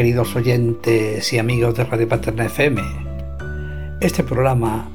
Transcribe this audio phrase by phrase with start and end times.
[0.00, 2.80] queridos oyentes y amigos de Radio Paterna FM.
[4.00, 4.88] Este programa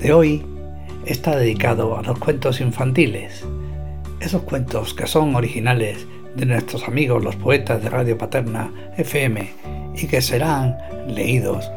[0.00, 0.44] de hoy
[1.06, 3.44] está dedicado a los cuentos infantiles,
[4.18, 6.04] esos cuentos que son originales
[6.34, 9.52] de nuestros amigos los poetas de Radio Paterna FM
[9.94, 11.70] y que serán leídos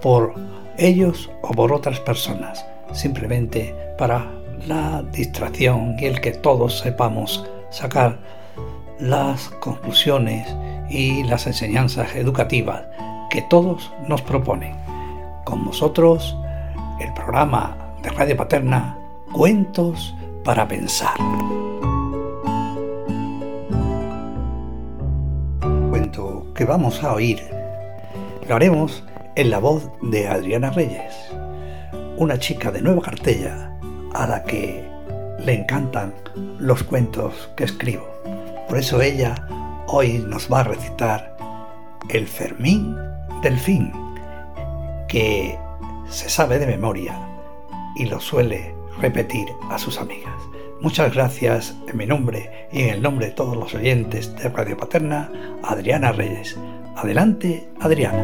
[0.00, 0.34] por
[0.78, 4.30] ellos o por otras personas, simplemente para
[4.68, 8.20] la distracción y el que todos sepamos sacar
[9.00, 10.46] las conclusiones
[10.90, 12.82] y las enseñanzas educativas
[13.30, 14.74] que todos nos proponen.
[15.44, 16.36] Con nosotros,
[17.00, 18.98] el programa de Radio Paterna,
[19.32, 20.14] Cuentos
[20.44, 21.14] para Pensar.
[25.90, 27.40] Cuento que vamos a oír
[28.50, 29.04] lo haremos
[29.36, 31.14] en la voz de Adriana Reyes,
[32.16, 33.78] una chica de Nueva Cartella
[34.12, 34.84] a la que
[35.38, 36.12] le encantan
[36.58, 38.08] los cuentos que escribo.
[38.68, 39.36] Por eso ella
[39.92, 41.36] hoy nos va a recitar
[42.08, 42.96] el Fermín
[43.42, 43.92] del fin,
[45.08, 45.58] que
[46.08, 47.18] se sabe de memoria
[47.96, 50.34] y lo suele repetir a sus amigas.
[50.80, 54.76] Muchas gracias en mi nombre y en el nombre de todos los oyentes de Radio
[54.76, 55.30] Paterna,
[55.64, 56.56] Adriana Reyes.
[56.96, 58.22] Adelante, Adriana.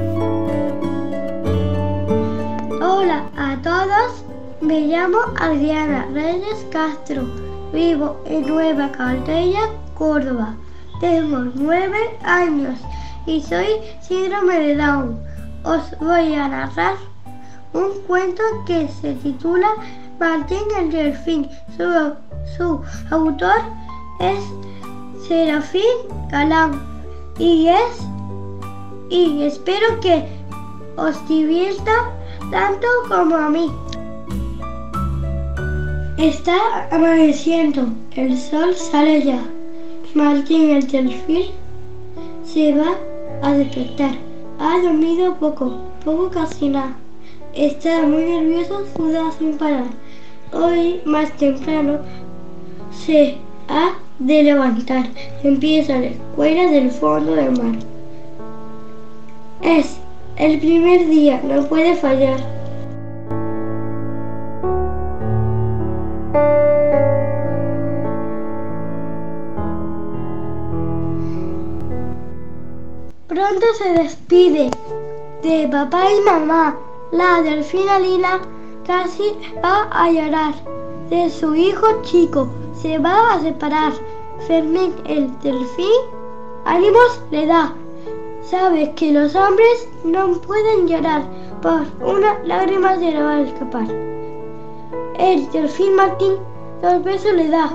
[2.80, 4.24] Hola a todos,
[4.60, 7.24] me llamo Adriana Reyes Castro,
[7.72, 10.54] vivo en Nueva Caldella, Córdoba.
[11.00, 12.78] Tengo nueve años
[13.26, 13.66] y soy
[14.00, 15.18] síndrome de Down.
[15.64, 16.94] Os voy a narrar
[17.72, 19.68] un cuento que se titula
[20.18, 21.48] Martín el Delfín.
[21.76, 22.14] Su,
[22.56, 23.60] su autor
[24.20, 24.40] es
[25.28, 25.82] Serafín
[26.30, 26.80] Galán
[27.38, 28.06] y es
[29.10, 30.26] y espero que
[30.96, 32.10] os divierta
[32.50, 33.70] tanto como a mí.
[36.16, 39.55] Está amaneciendo, el sol sale ya.
[40.16, 41.50] Martín el delfín
[42.42, 42.96] se va
[43.42, 44.12] a despertar.
[44.58, 46.96] Ha dormido poco, poco casi nada.
[47.52, 49.84] Está muy nervioso, suda sin parar.
[50.54, 51.98] Hoy más temprano
[52.90, 53.36] se
[53.68, 55.04] ha de levantar.
[55.44, 57.78] Empieza la escuela del fondo del mar.
[59.60, 59.98] Es
[60.36, 62.40] el primer día, no puede fallar.
[73.48, 74.70] Pronto se despide
[75.40, 76.76] de papá y mamá.
[77.12, 78.40] La delfina Lila
[78.84, 80.52] casi va a llorar.
[81.10, 83.92] De su hijo chico se va a separar.
[84.48, 85.86] Fermín el delfín
[86.64, 87.72] ánimos le da.
[88.42, 91.22] Sabe que los hombres no pueden llorar,
[91.62, 93.86] por una lágrima se le va a escapar.
[95.20, 96.34] El delfín Martín
[96.82, 97.72] dos besos le da,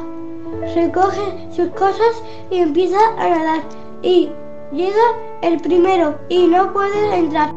[0.76, 3.62] recoge sus cosas y empieza a nadar.
[4.02, 4.30] Y
[4.74, 7.50] llega el primero y no puede entrar.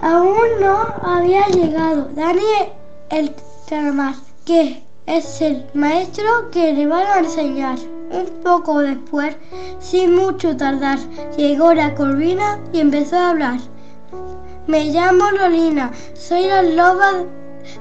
[0.00, 2.68] Aún no había llegado Daniel
[3.10, 3.34] el
[3.66, 7.78] Tramar, que es el maestro que le va a enseñar.
[8.10, 9.36] Un poco después,
[9.80, 10.98] sin mucho tardar,
[11.36, 13.58] llegó la corvina y empezó a hablar.
[14.66, 17.24] Me llamo Lolina, soy la loba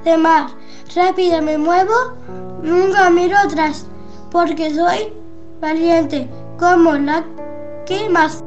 [0.03, 0.47] de mar.
[0.95, 1.93] Rápida me muevo,
[2.61, 3.85] nunca miro atrás,
[4.31, 5.13] porque soy
[5.61, 7.23] valiente como la
[7.85, 8.43] que más.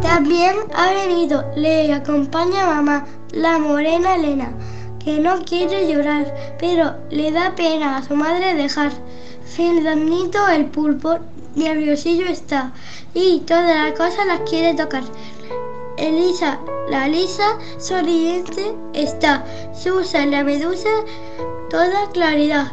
[0.00, 4.52] También ha venido, le acompaña mamá, la morena Elena,
[5.04, 8.92] que no quiere llorar, pero le da pena a su madre dejar.
[9.44, 11.18] Fildamnito el pulpo,
[11.54, 12.72] nerviosillo está,
[13.14, 15.02] y todas las cosas las quiere tocar.
[15.96, 19.44] Elisa, la lisa, sonriente está.
[19.74, 20.90] Susa, la medusa,
[21.70, 22.70] toda claridad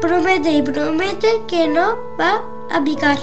[0.00, 3.18] promete y promete que no va a picar.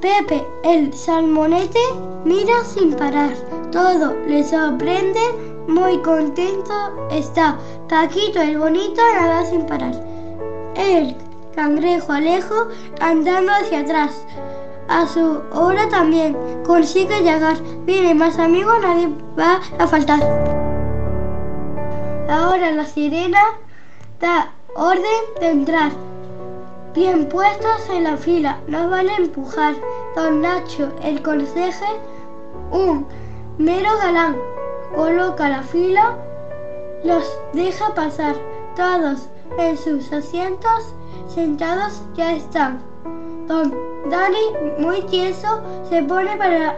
[0.00, 1.78] Pepe, el salmonete,
[2.24, 3.32] mira sin parar.
[3.70, 5.20] Todo le sorprende,
[5.68, 7.58] muy contento está.
[7.88, 9.92] Paquito, el bonito, nada sin parar.
[10.74, 11.14] El
[11.54, 12.68] cangrejo Alejo
[13.00, 14.24] andando hacia atrás.
[14.88, 16.34] A su hora también
[16.64, 17.56] consigue llegar.
[17.84, 19.08] Viene más amigos, nadie
[19.38, 20.20] va a faltar.
[22.28, 23.40] Ahora la sirena
[24.18, 25.90] da Orden de entrar.
[26.94, 29.74] Bien puestos en la fila, no vale empujar.
[30.14, 31.86] Don Nacho, el conseje,
[32.70, 33.06] un
[33.58, 34.36] mero galán,
[34.94, 36.16] coloca la fila,
[37.04, 38.36] los deja pasar.
[38.76, 39.28] Todos
[39.58, 40.94] en sus asientos,
[41.28, 42.80] sentados ya están.
[43.48, 43.74] Don
[44.08, 46.76] Dani, muy tieso, se pone para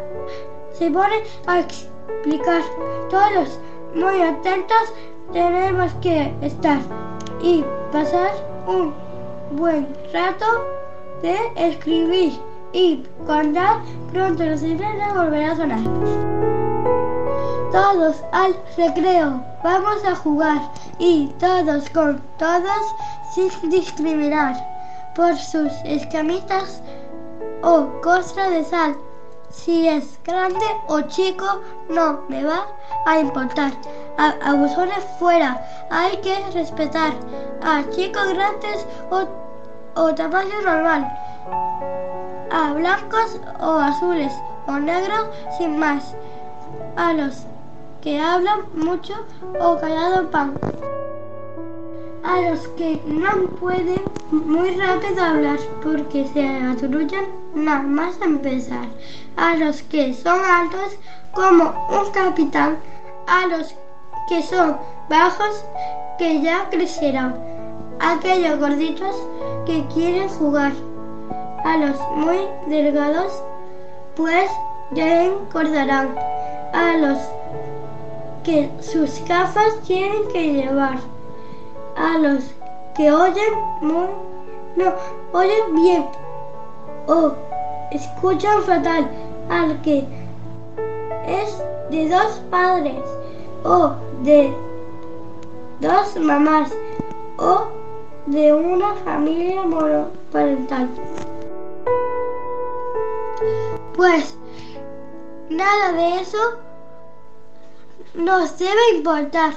[0.73, 2.63] se pone a explicar.
[3.11, 3.59] Todos
[3.95, 4.95] muy atentos
[5.33, 6.81] tenemos que estar
[7.43, 8.33] y pasar
[8.67, 8.95] un
[9.53, 10.47] buen rato
[11.21, 12.33] de escribir
[12.73, 15.81] y contar, pronto la sirena volverá a sonar.
[17.71, 20.61] Todos al recreo, vamos a jugar
[20.99, 22.83] y todos con todas
[23.35, 24.57] sin discriminar
[25.15, 26.83] por sus escamitas
[27.63, 28.97] o costra de sal.
[29.51, 31.61] Si es grande o chico,
[31.91, 32.67] no me va
[33.07, 33.73] a importar.
[34.19, 35.61] A abusones fuera,
[35.91, 37.13] hay que respetar.
[37.63, 39.25] A chicos grandes o,
[40.01, 41.11] o tamaño normal.
[42.51, 44.33] A blancos o azules
[44.67, 46.15] o negros sin más.
[46.97, 47.47] A los
[48.03, 49.15] que hablan mucho
[49.61, 50.59] o callado pan.
[52.25, 57.25] A los que no pueden muy rápido hablar porque se atrullan
[57.55, 58.87] nada más empezar.
[59.37, 60.97] A los que son altos
[61.33, 62.79] como un capitán.
[63.27, 63.75] A los
[64.29, 64.77] que son
[65.09, 65.65] bajos
[66.19, 67.35] que ya crecerán.
[68.01, 69.17] Aquellos gorditos
[69.67, 70.73] que quieren jugar.
[71.65, 73.33] A los muy delgados
[74.17, 74.51] pues
[74.93, 76.15] ya engordarán.
[76.73, 77.19] A los
[78.45, 80.99] que sus gafas tienen que llevar
[81.97, 82.45] a los
[82.95, 84.07] que oyen muy,
[84.77, 84.93] no,
[85.33, 86.07] oyen bien
[87.07, 87.33] o
[87.91, 89.09] escuchan fatal,
[89.51, 90.07] al que
[91.27, 93.03] es de dos padres
[93.65, 93.93] o
[94.23, 94.53] de
[95.81, 96.71] dos mamás
[97.39, 97.67] o
[98.27, 100.89] de una familia monoparental.
[103.97, 104.37] Pues
[105.51, 106.57] nada de eso
[108.15, 109.55] nos debe importar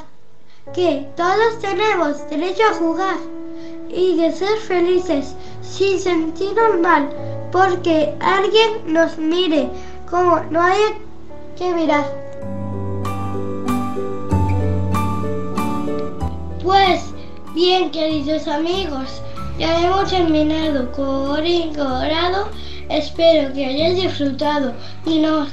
[0.73, 3.17] que todos tenemos derecho a jugar
[3.89, 7.09] y de ser felices sin sentirnos mal
[7.51, 9.69] porque alguien nos mire
[10.09, 10.81] como no hay
[11.55, 12.03] que mirar.
[16.65, 17.13] Pues
[17.53, 19.21] bien, queridos amigos,
[19.59, 21.43] ya hemos terminado con
[21.75, 22.49] Colorado.
[22.89, 24.73] Espero que hayáis disfrutado
[25.05, 25.45] y no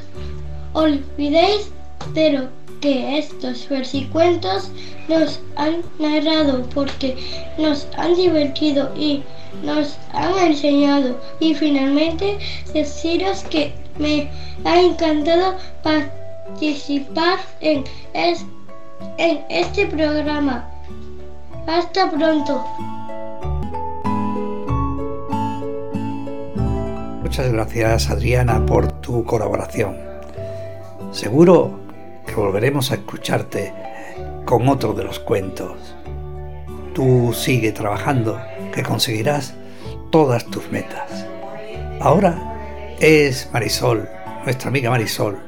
[0.73, 1.71] olvidéis
[2.15, 2.49] de lo
[2.81, 4.71] que estos versicuentos
[5.07, 7.15] nos han narrado porque
[7.59, 9.23] nos han divertido y
[9.63, 11.21] nos han enseñado.
[11.41, 12.39] Y finalmente
[12.73, 14.31] deciros que me
[14.65, 20.72] ha encantado participar en, en este programa.
[21.67, 22.65] Hasta pronto.
[27.23, 29.97] Muchas gracias Adriana por tu colaboración.
[31.13, 31.83] Seguro
[32.35, 33.73] volveremos a escucharte
[34.45, 35.95] con otro de los cuentos.
[36.95, 38.41] Tú sigue trabajando,
[38.73, 39.55] que conseguirás
[40.11, 41.27] todas tus metas.
[42.01, 44.09] Ahora es Marisol,
[44.45, 45.39] nuestra amiga Marisol,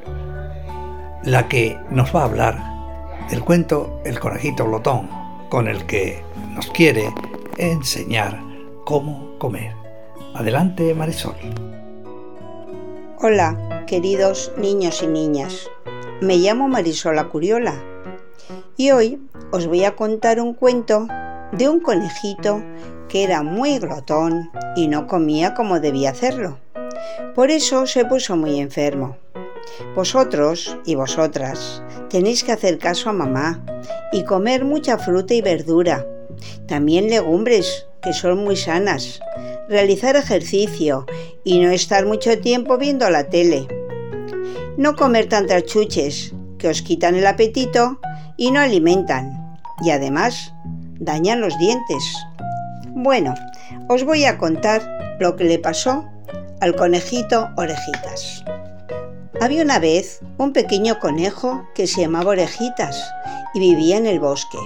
[1.23, 2.75] la que nos va a hablar
[3.29, 5.09] del cuento El conejito glotón,
[5.49, 7.13] con el que nos quiere
[7.57, 8.39] enseñar
[8.83, 9.73] cómo comer.
[10.33, 11.35] Adelante Marisol.
[13.19, 15.69] Hola, queridos niños y niñas.
[16.21, 17.75] Me llamo Marisola Curiola
[18.77, 19.19] y hoy
[19.51, 21.07] os voy a contar un cuento
[21.51, 22.61] de un conejito
[23.07, 26.59] que era muy glotón y no comía como debía hacerlo.
[27.33, 29.17] Por eso se puso muy enfermo.
[29.95, 33.63] Vosotros y vosotras tenéis que hacer caso a mamá
[34.11, 36.05] y comer mucha fruta y verdura,
[36.67, 39.19] también legumbres que son muy sanas,
[39.67, 41.05] realizar ejercicio
[41.43, 43.67] y no estar mucho tiempo viendo la tele
[44.77, 47.99] no comer tantas chuches que os quitan el apetito
[48.37, 50.53] y no alimentan y además
[50.99, 52.03] dañan los dientes.
[52.89, 53.33] Bueno,
[53.87, 56.05] os voy a contar lo que le pasó
[56.59, 58.43] al conejito Orejitas.
[59.41, 63.03] Había una vez un pequeño conejo que se llamaba Orejitas
[63.53, 64.57] y vivía en el bosque.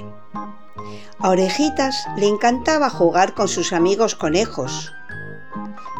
[1.18, 4.94] A Orejitas le encantaba jugar con sus amigos conejos,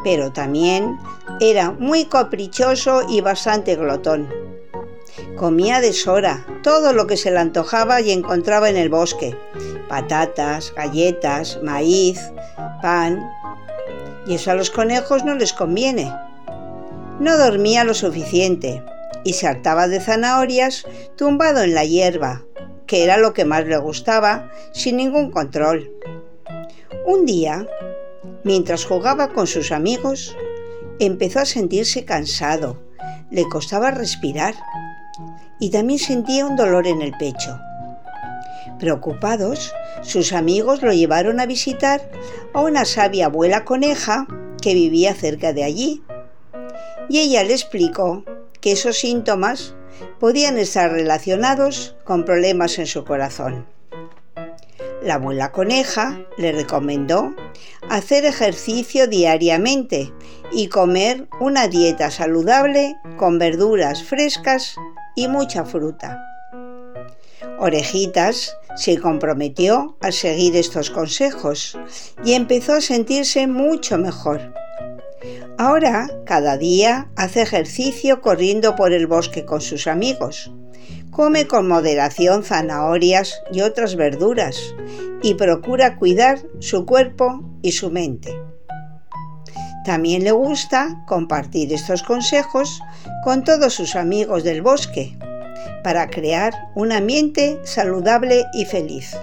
[0.04, 1.00] pero también
[1.40, 4.30] era muy caprichoso y bastante glotón.
[5.36, 9.36] Comía de sora todo lo que se le antojaba y encontraba en el bosque.
[9.88, 12.32] Patatas, galletas, maíz,
[12.82, 13.28] pan.
[14.28, 16.14] Y eso a los conejos no les conviene.
[17.20, 18.84] No dormía lo suficiente
[19.24, 20.86] y se hartaba de zanahorias
[21.18, 22.46] tumbado en la hierba,
[22.88, 25.92] que era lo que más le gustaba, sin ningún control.
[27.06, 27.68] Un día,
[28.44, 30.36] mientras jugaba con sus amigos,
[31.00, 32.82] empezó a sentirse cansado,
[33.32, 34.56] le costaba respirar
[35.60, 37.60] y también sentía un dolor en el pecho.
[38.80, 42.10] Preocupados, sus amigos lo llevaron a visitar
[42.54, 44.26] a una sabia abuela coneja
[44.62, 46.02] que vivía cerca de allí.
[47.10, 48.24] Y ella le explicó
[48.62, 49.76] que esos síntomas
[50.20, 53.66] podían estar relacionados con problemas en su corazón.
[55.02, 57.34] La abuela coneja le recomendó
[57.90, 60.14] hacer ejercicio diariamente
[60.52, 64.76] y comer una dieta saludable con verduras frescas
[65.16, 66.22] y mucha fruta.
[67.60, 71.78] Orejitas se comprometió a seguir estos consejos
[72.24, 74.54] y empezó a sentirse mucho mejor.
[75.58, 80.52] Ahora, cada día, hace ejercicio corriendo por el bosque con sus amigos.
[81.12, 84.58] Come con moderación zanahorias y otras verduras
[85.22, 88.34] y procura cuidar su cuerpo y su mente.
[89.86, 92.80] También le gusta compartir estos consejos
[93.24, 95.18] con todos sus amigos del bosque
[95.84, 99.18] para crear un ambiente saludable y feliz.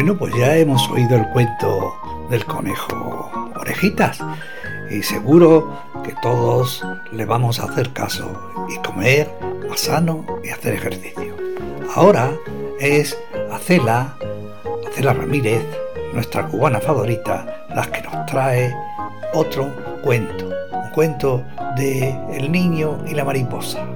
[0.00, 1.92] Bueno, pues ya hemos oído el cuento
[2.30, 4.18] del conejo orejitas
[4.90, 8.32] y seguro que todos le vamos a hacer caso
[8.70, 9.30] y comer
[9.68, 11.36] más sano y hacer ejercicio.
[11.94, 12.32] Ahora
[12.80, 13.14] es
[13.52, 14.16] Acela,
[14.88, 15.62] Acela Ramírez,
[16.14, 18.74] nuestra cubana favorita, la que nos trae
[19.34, 19.70] otro
[20.02, 21.44] cuento, un cuento
[21.76, 23.86] de El niño y la mariposa.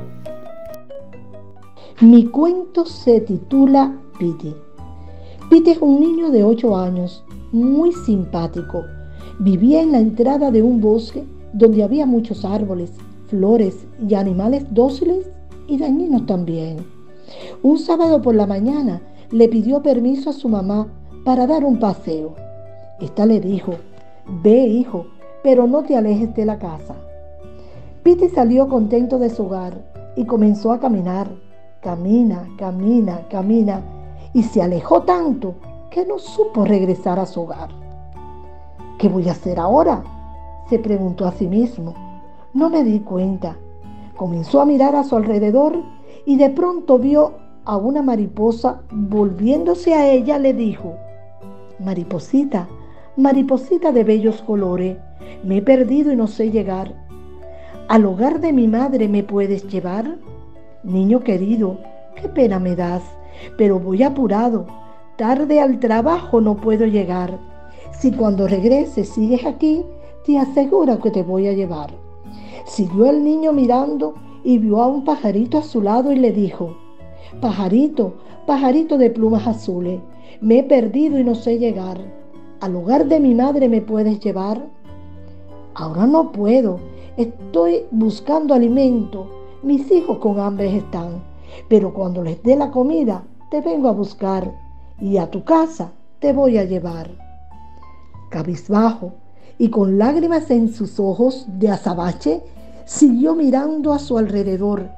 [2.03, 4.55] Mi cuento se titula Piti.
[5.51, 7.23] Piti es un niño de 8 años,
[7.53, 8.83] muy simpático.
[9.39, 12.93] Vivía en la entrada de un bosque donde había muchos árboles,
[13.29, 15.31] flores y animales dóciles
[15.69, 16.79] y dañinos también.
[17.63, 20.89] Un sábado por la mañana le pidió permiso a su mamá
[21.25, 22.35] para dar un paseo.
[23.01, 23.75] Esta le dijo,
[24.43, 25.07] ve hijo,
[25.43, 26.95] pero no te alejes de la casa.
[28.03, 29.77] Piti salió contento de su hogar
[30.17, 31.31] y comenzó a caminar.
[31.81, 33.83] Camina, camina, camina
[34.35, 35.55] y se alejó tanto
[35.91, 37.71] que no supo regresar a su hogar.
[38.99, 40.03] ¿Qué voy a hacer ahora?
[40.69, 41.95] se preguntó a sí mismo.
[42.53, 43.57] No me di cuenta.
[44.17, 45.79] Comenzó a mirar a su alrededor
[46.27, 50.95] y de pronto vio a una mariposa volviéndose a ella le dijo,
[51.79, 52.69] Mariposita,
[53.17, 54.97] mariposita de bellos colores,
[55.43, 56.95] me he perdido y no sé llegar.
[57.89, 60.17] ¿Al hogar de mi madre me puedes llevar?
[60.83, 61.79] Niño querido,
[62.17, 63.03] qué pena me das,
[63.57, 64.67] pero voy apurado.
[65.17, 67.39] Tarde al trabajo no puedo llegar.
[67.93, 69.85] Si cuando regreses sigues aquí,
[70.25, 71.91] te aseguro que te voy a llevar.
[72.65, 76.77] Siguió el niño mirando y vio a un pajarito a su lado y le dijo,
[77.41, 78.15] Pajarito,
[78.47, 80.01] pajarito de plumas azules,
[80.41, 81.99] me he perdido y no sé llegar.
[82.61, 84.67] ¿Al hogar de mi madre me puedes llevar?
[85.75, 86.79] Ahora no puedo,
[87.17, 89.27] estoy buscando alimento,
[89.63, 91.23] mis hijos con hambre están,
[91.69, 94.55] pero cuando les dé la comida, te vengo a buscar
[95.01, 97.11] y a tu casa te voy a llevar.
[98.31, 99.13] Cabizbajo,
[99.59, 102.43] y con lágrimas en sus ojos de azabache,
[102.87, 104.89] siguió mirando a su alrededor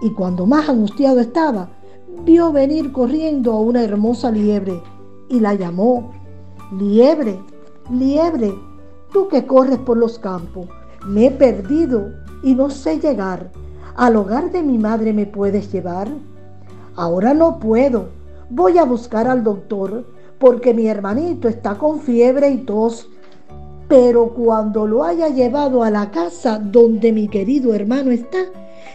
[0.00, 1.68] y cuando más angustiado estaba,
[2.24, 4.80] vio venir corriendo a una hermosa liebre
[5.28, 6.10] y la llamó,
[6.78, 7.38] Liebre,
[7.90, 8.54] liebre,
[9.12, 10.68] tú que corres por los campos,
[11.06, 12.12] me he perdido
[12.42, 13.50] y no sé llegar.
[13.96, 16.08] ¿Al hogar de mi madre me puedes llevar?
[16.96, 18.08] Ahora no puedo,
[18.48, 20.06] voy a buscar al doctor
[20.38, 23.08] porque mi hermanito está con fiebre y tos
[23.90, 28.38] pero cuando lo haya llevado a la casa donde mi querido hermano está,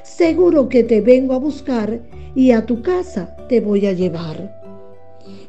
[0.03, 1.99] seguro que te vengo a buscar
[2.33, 4.57] y a tu casa te voy a llevar.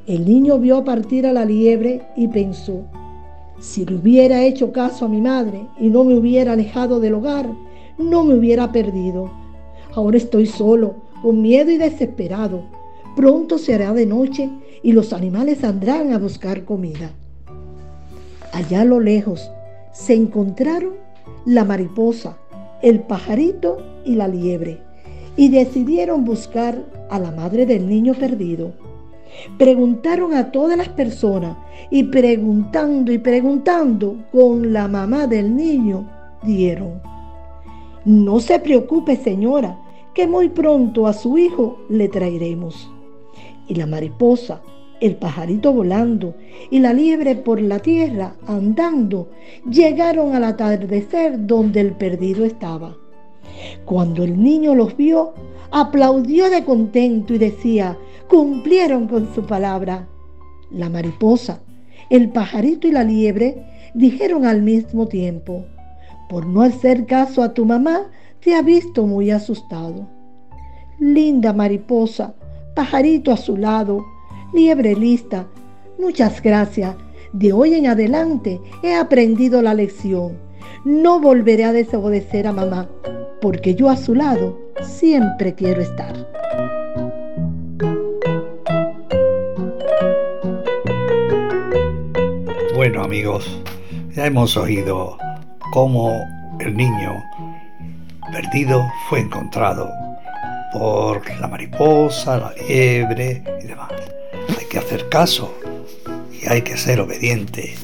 [0.09, 2.87] El niño vio partir a la liebre y pensó,
[3.61, 7.49] si le hubiera hecho caso a mi madre y no me hubiera alejado del hogar,
[7.99, 9.31] no me hubiera perdido.
[9.95, 12.65] Ahora estoy solo, con miedo y desesperado.
[13.15, 14.51] Pronto se hará de noche
[14.83, 17.13] y los animales saldrán a buscar comida.
[18.53, 19.51] Allá a lo lejos
[19.93, 20.95] se encontraron
[21.45, 22.37] la mariposa,
[22.83, 24.87] el pajarito y la liebre
[25.37, 28.73] y decidieron buscar a la madre del niño perdido.
[29.59, 31.57] Preguntaron a todas las personas
[31.91, 36.09] y preguntando y preguntando con la mamá del niño
[36.43, 37.01] dieron.
[38.07, 39.79] No se preocupe señora,
[40.15, 42.91] que muy pronto a su hijo le traeremos.
[43.69, 44.63] Y la mariposa
[45.01, 46.35] el pajarito volando
[46.71, 49.29] y la liebre por la tierra andando
[49.71, 52.97] llegaron al atardecer donde el perdido estaba.
[53.85, 55.35] Cuando el niño los vio,
[55.71, 57.99] aplaudió de contento y decía,
[58.29, 60.09] cumplieron con su palabra.
[60.71, 61.61] La mariposa,
[62.09, 65.67] el pajarito y la liebre dijeron al mismo tiempo,
[66.29, 68.03] por no hacer caso a tu mamá,
[68.41, 70.07] te ha visto muy asustado.
[70.99, 72.35] Linda mariposa,
[72.75, 74.05] pajarito azulado,
[74.53, 75.47] liebre lista,
[75.99, 76.97] muchas gracias.
[77.33, 80.39] De hoy en adelante he aprendido la lección.
[80.85, 82.89] No volveré a desobedecer a mamá,
[83.41, 86.15] porque yo a su lado siempre quiero estar.
[92.75, 93.61] Bueno amigos,
[94.15, 95.19] ya hemos oído
[95.77, 96.27] cómo
[96.59, 97.23] el niño
[98.33, 99.93] perdido fue encontrado
[100.73, 103.93] por la mariposa, la liebre y demás.
[104.59, 105.55] Hay que hacer caso
[106.33, 107.75] y hay que ser obediente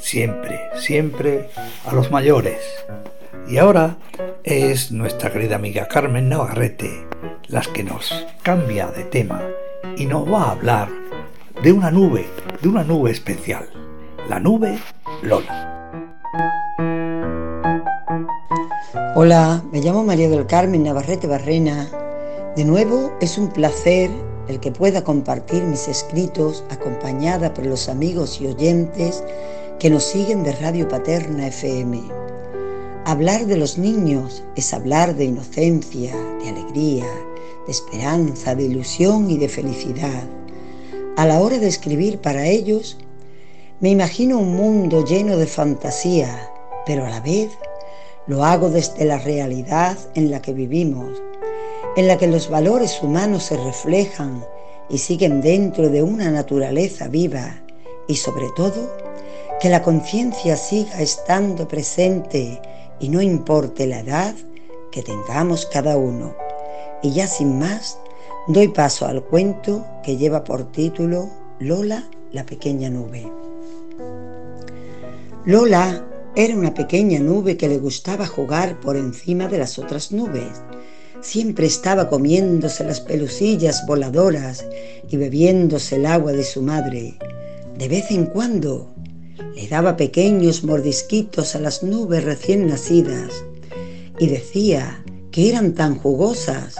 [0.00, 1.50] siempre, siempre
[1.86, 2.58] a los mayores.
[3.46, 3.98] Y ahora
[4.42, 7.06] es nuestra querida amiga Carmen Navarrete
[7.46, 9.40] las que nos cambia de tema
[9.96, 10.88] y nos va a hablar
[11.62, 12.26] de una nube,
[12.60, 13.68] de una nube especial,
[14.28, 14.80] la nube
[15.22, 15.69] Lola.
[19.16, 21.90] Hola, me llamo María del Carmen Navarrete Barrena.
[22.54, 24.08] De nuevo es un placer
[24.46, 29.24] el que pueda compartir mis escritos acompañada por los amigos y oyentes
[29.80, 32.00] que nos siguen de Radio Paterna FM.
[33.04, 37.06] Hablar de los niños es hablar de inocencia, de alegría,
[37.66, 40.22] de esperanza, de ilusión y de felicidad.
[41.16, 42.96] A la hora de escribir para ellos,
[43.80, 46.48] me imagino un mundo lleno de fantasía,
[46.86, 47.50] pero a la vez
[48.30, 51.20] lo hago desde la realidad en la que vivimos,
[51.96, 54.44] en la que los valores humanos se reflejan
[54.88, 57.60] y siguen dentro de una naturaleza viva
[58.06, 58.88] y sobre todo
[59.60, 62.62] que la conciencia siga estando presente
[63.00, 64.36] y no importe la edad
[64.92, 66.32] que tengamos cada uno.
[67.02, 67.98] Y ya sin más,
[68.46, 73.28] doy paso al cuento que lleva por título Lola, la pequeña nube.
[75.44, 76.06] Lola
[76.36, 80.62] era una pequeña nube que le gustaba jugar por encima de las otras nubes.
[81.20, 84.64] Siempre estaba comiéndose las pelucillas voladoras
[85.08, 87.18] y bebiéndose el agua de su madre.
[87.76, 88.94] De vez en cuando
[89.54, 93.44] le daba pequeños mordisquitos a las nubes recién nacidas
[94.18, 96.76] y decía que eran tan jugosas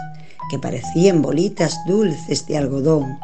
[0.51, 3.19] que parecían bolitas dulces de algodón.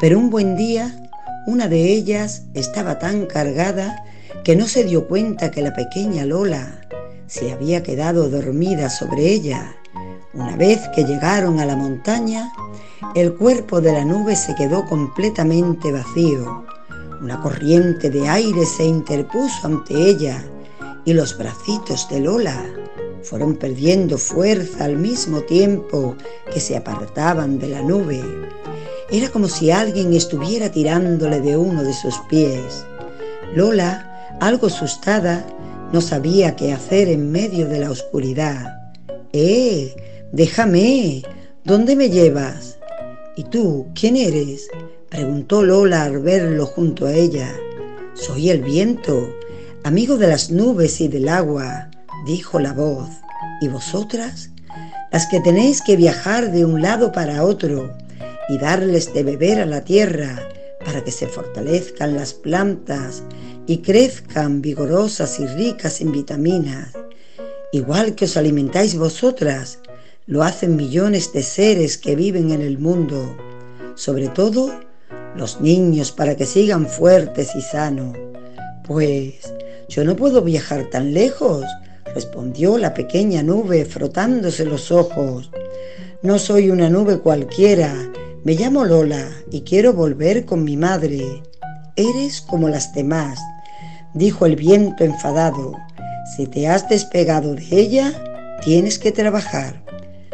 [0.00, 1.10] Pero un buen día,
[1.46, 4.04] una de ellas estaba tan cargada
[4.48, 6.80] que no se dio cuenta que la pequeña Lola
[7.26, 9.76] se había quedado dormida sobre ella.
[10.32, 12.50] Una vez que llegaron a la montaña,
[13.14, 16.64] el cuerpo de la nube se quedó completamente vacío.
[17.20, 20.42] Una corriente de aire se interpuso ante ella
[21.04, 22.64] y los bracitos de Lola
[23.24, 26.16] fueron perdiendo fuerza al mismo tiempo
[26.50, 28.24] que se apartaban de la nube.
[29.10, 32.86] Era como si alguien estuviera tirándole de uno de sus pies.
[33.54, 34.07] Lola,
[34.40, 35.44] algo asustada,
[35.92, 38.92] no sabía qué hacer en medio de la oscuridad.
[39.32, 39.94] ¡Eh!
[40.32, 41.22] Déjame.
[41.64, 42.78] ¿Dónde me llevas?
[43.36, 44.68] ¿Y tú, quién eres?
[45.08, 47.54] preguntó Lola al verlo junto a ella.
[48.14, 49.34] Soy el viento,
[49.84, 51.90] amigo de las nubes y del agua
[52.26, 53.08] dijo la voz,
[53.60, 54.50] ¿y vosotras?
[55.12, 57.96] Las que tenéis que viajar de un lado para otro
[58.48, 60.48] y darles de beber a la tierra
[60.84, 63.22] para que se fortalezcan las plantas
[63.68, 66.88] y crezcan vigorosas y ricas en vitaminas.
[67.70, 69.78] Igual que os alimentáis vosotras,
[70.26, 73.36] lo hacen millones de seres que viven en el mundo,
[73.94, 74.72] sobre todo
[75.36, 78.16] los niños para que sigan fuertes y sanos.
[78.84, 79.52] Pues
[79.90, 81.66] yo no puedo viajar tan lejos,
[82.14, 85.50] respondió la pequeña nube frotándose los ojos.
[86.22, 87.94] No soy una nube cualquiera,
[88.44, 91.42] me llamo Lola y quiero volver con mi madre.
[91.96, 93.38] Eres como las demás,
[94.18, 95.76] dijo el viento enfadado.
[96.36, 98.12] Si te has despegado de ella,
[98.62, 99.82] tienes que trabajar.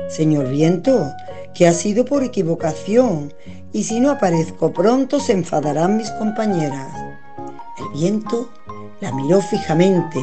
[0.09, 1.13] Señor viento,
[1.55, 3.33] que ha sido por equivocación,
[3.73, 6.89] y si no aparezco pronto se enfadarán mis compañeras.
[7.79, 8.51] El viento
[9.01, 10.21] la miró fijamente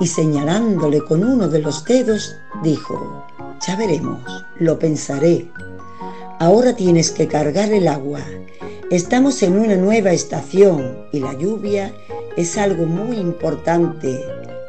[0.00, 3.24] y señalándole con uno de los dedos, dijo,
[3.66, 4.20] ya veremos,
[4.58, 5.50] lo pensaré.
[6.40, 8.20] Ahora tienes que cargar el agua.
[8.92, 11.94] Estamos en una nueva estación y la lluvia
[12.36, 14.20] es algo muy importante.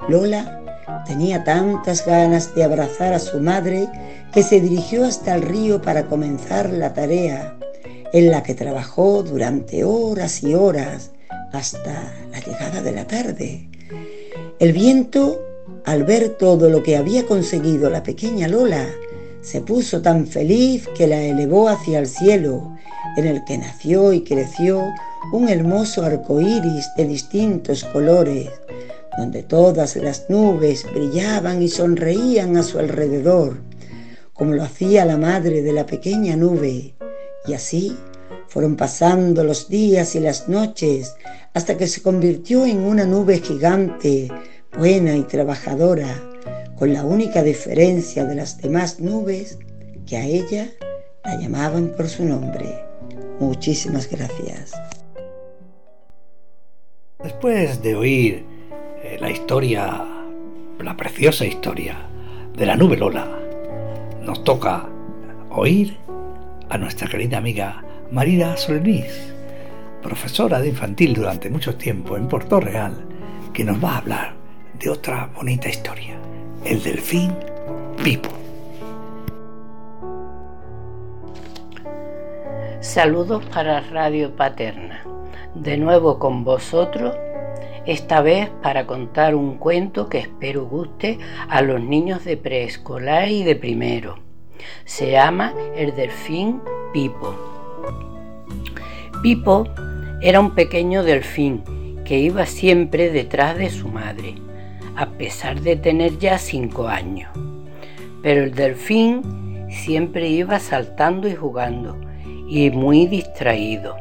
[0.08, 0.62] Lola
[1.06, 3.90] tenía tantas ganas de abrazar a su madre
[4.32, 7.58] que se dirigió hasta el río para comenzar la tarea,
[8.14, 11.12] en la que trabajó durante horas y horas
[11.52, 13.68] hasta la llegada de la tarde.
[14.58, 15.44] El viento,
[15.84, 18.88] al ver todo lo que había conseguido la pequeña Lola,
[19.42, 22.73] se puso tan feliz que la elevó hacia el cielo,
[23.18, 24.94] en el que nació y creció
[25.32, 28.50] un hermoso arco iris de distintos colores,
[29.18, 33.62] donde todas las nubes brillaban y sonreían a su alrededor,
[34.34, 36.96] como lo hacía la madre de la pequeña nube,
[37.46, 37.96] y así
[38.48, 41.16] fueron pasando los días y las noches
[41.54, 44.30] hasta que se convirtió en una nube gigante
[44.78, 46.22] buena y trabajadora,
[46.78, 49.58] con la única diferencia de las demás nubes
[50.06, 50.70] que a ella
[51.24, 52.93] la llamaban por su nombre.
[53.40, 54.74] Muchísimas gracias.
[57.24, 58.46] después de oír
[59.04, 60.02] eh, la historia,
[60.80, 61.98] la preciosa historia
[62.56, 63.28] de la nube Lola,
[64.22, 64.88] nos toca
[65.50, 65.98] oír
[66.70, 69.34] a nuestra querida amiga Marida Solenís,
[70.02, 72.94] profesora de infantil durante mucho tiempo en Puerto Real,
[73.54, 74.34] que nos va a hablar
[74.80, 76.16] de otra bonita historia,
[76.66, 77.34] el delfín
[78.04, 78.43] Pipo.
[82.84, 85.06] Saludos para Radio Paterna.
[85.56, 87.16] De nuevo con vosotros,
[87.86, 91.18] esta vez para contar un cuento que espero guste
[91.48, 94.20] a los niños de preescolar y de primero.
[94.84, 96.60] Se llama El delfín
[96.92, 97.34] Pipo.
[99.22, 99.64] Pipo
[100.22, 101.64] era un pequeño delfín
[102.04, 104.36] que iba siempre detrás de su madre,
[104.98, 107.32] a pesar de tener ya cinco años.
[108.22, 111.98] Pero el delfín siempre iba saltando y jugando,
[112.48, 113.96] y muy distraído.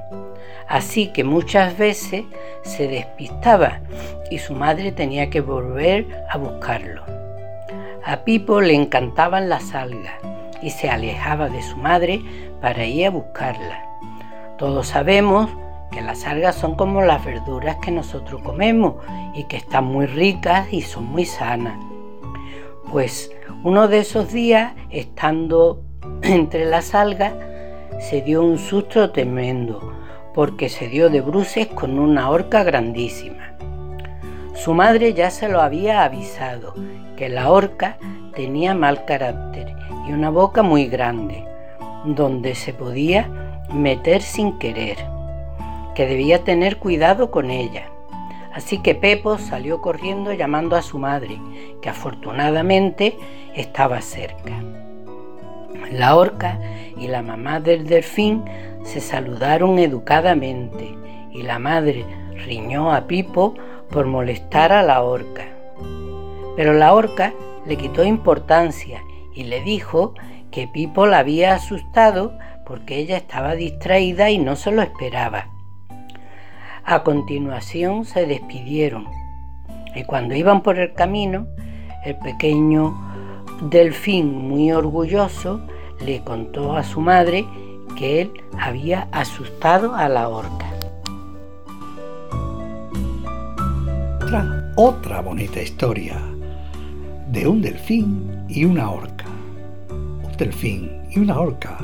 [0.68, 2.24] Así que muchas veces
[2.62, 3.80] se despistaba
[4.30, 7.02] y su madre tenía que volver a buscarlo.
[8.04, 10.14] A Pipo le encantaban las algas
[10.62, 12.20] y se alejaba de su madre
[12.60, 13.80] para ir a buscarlas.
[14.58, 15.50] Todos sabemos
[15.90, 18.94] que las algas son como las verduras que nosotros comemos
[19.34, 21.78] y que están muy ricas y son muy sanas.
[22.90, 23.30] Pues
[23.62, 25.82] uno de esos días, estando
[26.22, 27.34] entre las algas,
[28.00, 29.92] se dio un susto tremendo
[30.34, 33.54] porque se dio de bruces con una horca grandísima.
[34.54, 36.74] Su madre ya se lo había avisado,
[37.16, 37.98] que la horca
[38.34, 39.74] tenía mal carácter
[40.08, 41.44] y una boca muy grande,
[42.04, 43.28] donde se podía
[43.72, 44.98] meter sin querer,
[45.94, 47.88] que debía tener cuidado con ella.
[48.52, 51.38] Así que Pepo salió corriendo llamando a su madre,
[51.80, 53.16] que afortunadamente
[53.54, 54.81] estaba cerca.
[55.90, 56.58] La orca
[56.96, 58.44] y la mamá del delfín
[58.84, 60.94] se saludaron educadamente
[61.32, 62.04] y la madre
[62.46, 63.54] riñó a Pipo
[63.90, 65.44] por molestar a la orca.
[66.56, 67.32] Pero la orca
[67.66, 69.02] le quitó importancia
[69.34, 70.14] y le dijo
[70.50, 75.48] que Pipo la había asustado porque ella estaba distraída y no se lo esperaba.
[76.84, 79.08] A continuación se despidieron
[79.94, 81.46] y cuando iban por el camino,
[82.04, 82.94] el pequeño
[83.62, 85.60] delfín muy orgulloso
[86.04, 87.46] le contó a su madre
[87.96, 90.72] que él había asustado a la orca.
[94.22, 96.20] Otra, otra bonita historia
[97.28, 99.26] de un delfín y una orca.
[99.90, 101.78] Un delfín y una orca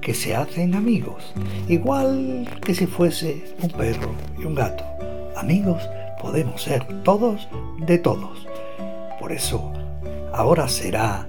[0.00, 1.34] que se hacen amigos,
[1.68, 4.84] igual que si fuese un perro y un gato.
[5.36, 5.82] Amigos
[6.20, 7.48] podemos ser todos
[7.86, 8.46] de todos.
[9.18, 9.72] Por eso,
[10.32, 11.28] ahora será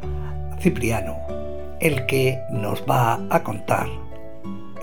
[0.60, 1.41] Cipriano
[1.82, 3.90] el que nos va a contar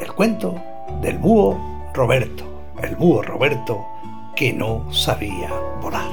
[0.00, 0.60] el cuento
[1.00, 1.56] del búho
[1.94, 2.44] Roberto,
[2.82, 3.86] el búho Roberto
[4.34, 5.48] que no sabía
[5.80, 6.10] volar.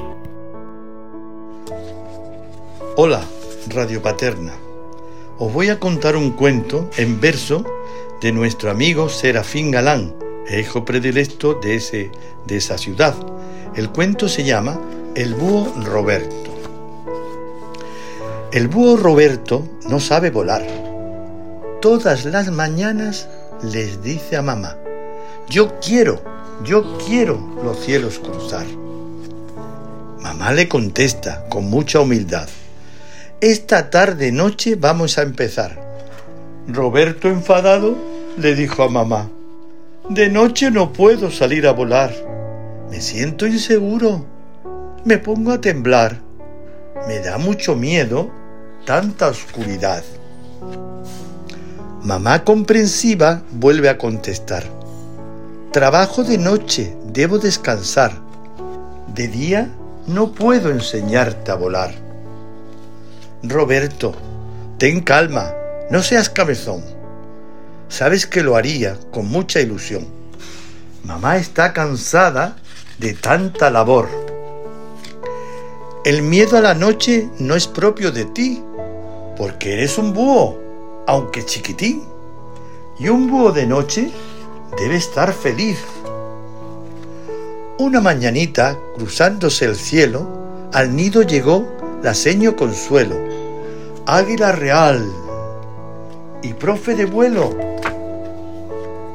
[2.96, 3.22] Hola,
[3.68, 4.52] Radio Paterna.
[5.38, 7.64] Os voy a contar un cuento en verso
[8.20, 10.14] de nuestro amigo Serafín Galán,
[10.56, 12.12] hijo predilecto de, ese,
[12.46, 13.14] de esa ciudad.
[13.74, 14.80] El cuento se llama
[15.14, 16.45] El búho Roberto.
[18.52, 20.64] El búho Roberto no sabe volar.
[21.82, 23.28] Todas las mañanas
[23.62, 24.76] les dice a mamá,
[25.48, 26.22] yo quiero,
[26.64, 28.66] yo quiero los cielos cruzar.
[30.20, 32.48] Mamá le contesta con mucha humildad,
[33.40, 35.78] esta tarde noche vamos a empezar.
[36.68, 37.96] Roberto enfadado
[38.38, 39.28] le dijo a mamá,
[40.08, 42.14] de noche no puedo salir a volar,
[42.90, 44.24] me siento inseguro,
[45.04, 46.25] me pongo a temblar,
[47.06, 48.30] me da mucho miedo
[48.84, 50.02] tanta oscuridad.
[52.02, 54.64] Mamá comprensiva vuelve a contestar.
[55.72, 58.12] Trabajo de noche, debo descansar.
[59.14, 59.70] De día
[60.06, 61.92] no puedo enseñarte a volar.
[63.42, 64.14] Roberto,
[64.78, 65.52] ten calma,
[65.90, 66.82] no seas cabezón.
[67.88, 70.06] Sabes que lo haría con mucha ilusión.
[71.04, 72.56] Mamá está cansada
[72.98, 74.08] de tanta labor.
[76.06, 78.62] El miedo a la noche no es propio de ti,
[79.36, 80.56] porque eres un búho
[81.04, 82.04] aunque chiquitín.
[82.96, 84.12] Y un búho de noche
[84.78, 85.78] debe estar feliz.
[87.80, 91.66] Una mañanita, cruzándose el cielo, al nido llegó
[92.04, 93.16] la seño Consuelo,
[94.06, 95.04] águila real
[96.40, 97.50] y profe de vuelo.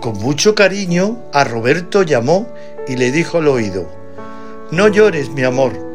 [0.01, 2.49] Con mucho cariño a Roberto llamó
[2.85, 3.87] y le dijo al oído,
[4.71, 5.90] no llores mi amor,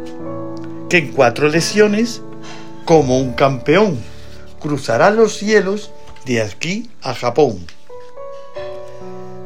[0.88, 2.22] que en cuatro lesiones,
[2.84, 3.98] como un campeón,
[4.60, 5.90] cruzará los cielos
[6.24, 7.66] de aquí a Japón.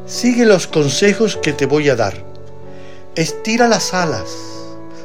[0.05, 2.31] Sigue los consejos que te voy a dar.
[3.15, 4.29] estira las alas,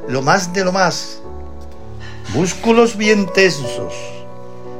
[0.08, 1.20] lo más de lo más,
[2.34, 3.94] músculos bien tensos,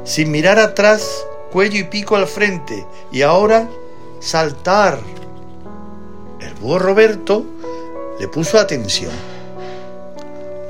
[0.05, 3.67] sin mirar atrás, cuello y pico al frente, y ahora
[4.19, 4.99] saltar.
[6.39, 7.45] El búho Roberto
[8.19, 9.11] le puso atención.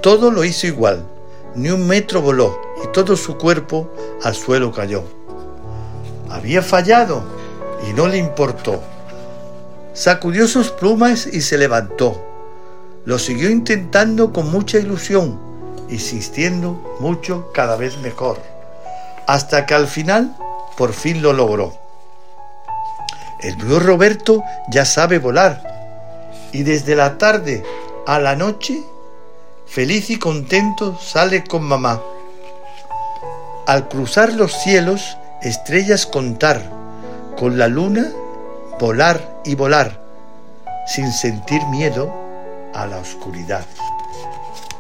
[0.08, 1.06] Todo lo hizo igual,
[1.54, 3.92] ni un metro voló y todo su cuerpo
[4.24, 5.04] al suelo cayó.
[6.30, 7.24] Había fallado
[7.86, 8.82] y no le importó.
[9.92, 12.26] Sacudió sus plumas y se levantó.
[13.04, 15.38] Lo siguió intentando con mucha ilusión,
[15.90, 18.40] insistiendo mucho cada vez mejor,
[19.28, 20.38] hasta que al final
[20.78, 21.78] por fin lo logró.
[23.42, 24.42] El búho Roberto
[24.72, 25.62] ya sabe volar
[26.54, 27.62] y desde la tarde
[28.06, 28.86] a la noche,
[29.68, 32.02] feliz y contento, sale con mamá.
[33.66, 36.62] Al cruzar los cielos, estrellas contar,
[37.38, 38.12] con la luna
[38.80, 40.02] volar y volar,
[40.88, 42.12] sin sentir miedo
[42.74, 43.66] a la oscuridad.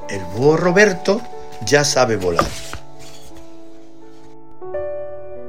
[0.10, 1.22] El búho Roberto
[1.66, 2.48] ya sabe volar.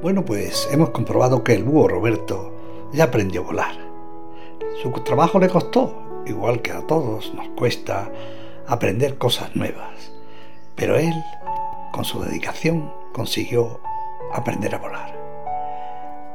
[0.01, 2.53] Bueno, pues hemos comprobado que el búho Roberto
[2.93, 3.75] ya aprendió a volar.
[4.81, 8.09] Su trabajo le costó, igual que a todos nos cuesta
[8.69, 10.11] aprender cosas nuevas.
[10.75, 11.13] Pero él,
[11.91, 13.81] con su dedicación, consiguió
[14.31, 15.19] aprender a volar.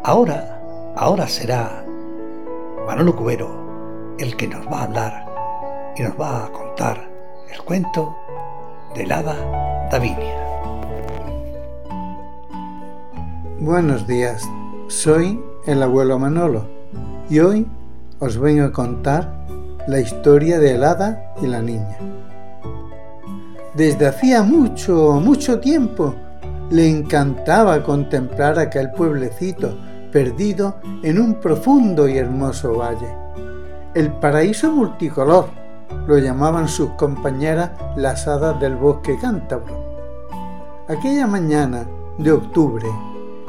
[0.02, 0.60] Ahora,
[0.96, 1.84] ahora será
[2.86, 5.26] Manolo Cubero el que nos va a hablar
[5.96, 7.08] y nos va a contar
[7.52, 8.16] el cuento
[8.94, 10.40] del hada Davinia.
[13.60, 14.44] Buenos días,
[14.88, 16.66] soy el abuelo Manolo
[17.30, 17.66] y hoy
[18.18, 19.46] os vengo a contar
[19.86, 21.98] la historia de el hada y la niña.
[23.74, 26.14] Desde hacía mucho, mucho tiempo
[26.70, 29.76] le encantaba contemplar aquel pueblecito
[30.12, 33.14] perdido en un profundo y hermoso valle.
[33.94, 35.48] El paraíso multicolor,
[36.06, 39.84] lo llamaban sus compañeras las hadas del bosque cántabro.
[40.88, 41.86] Aquella mañana
[42.18, 42.86] de octubre,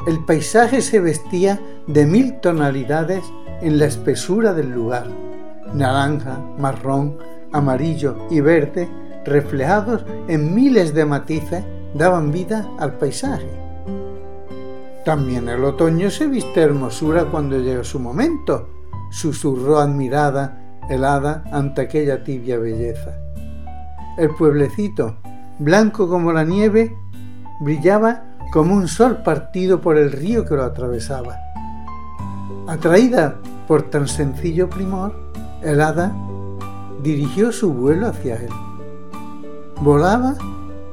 [0.06, 3.22] el paisaje se vestía de mil tonalidades
[3.60, 5.06] en la espesura del lugar.
[5.74, 7.18] Naranja, marrón,
[7.52, 8.88] amarillo y verde,
[9.24, 13.48] reflejados en miles de matices, daban vida al paisaje.
[15.04, 18.68] También el otoño se viste hermosura cuando llega su momento,
[19.10, 23.14] susurró admirada helada ante aquella tibia belleza.
[24.18, 25.16] El pueblecito,
[25.58, 26.96] blanco como la nieve,
[27.60, 31.36] brillaba como un sol partido por el río que lo atravesaba.
[32.66, 35.25] Atraída por tan sencillo primor,
[35.66, 36.14] el hada
[37.02, 38.52] dirigió su vuelo hacia él.
[39.80, 40.36] Volaba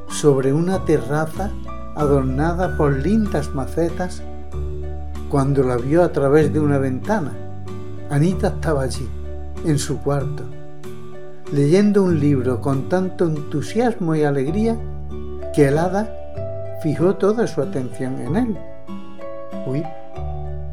[0.09, 1.51] sobre una terraza
[1.95, 4.23] adornada por lindas macetas
[5.29, 7.33] cuando la vio a través de una ventana.
[8.09, 9.07] Anita estaba allí,
[9.63, 10.43] en su cuarto,
[11.51, 14.75] leyendo un libro con tanto entusiasmo y alegría
[15.53, 16.11] que el hada
[16.81, 18.57] fijó toda su atención en él.
[19.67, 19.83] Uy,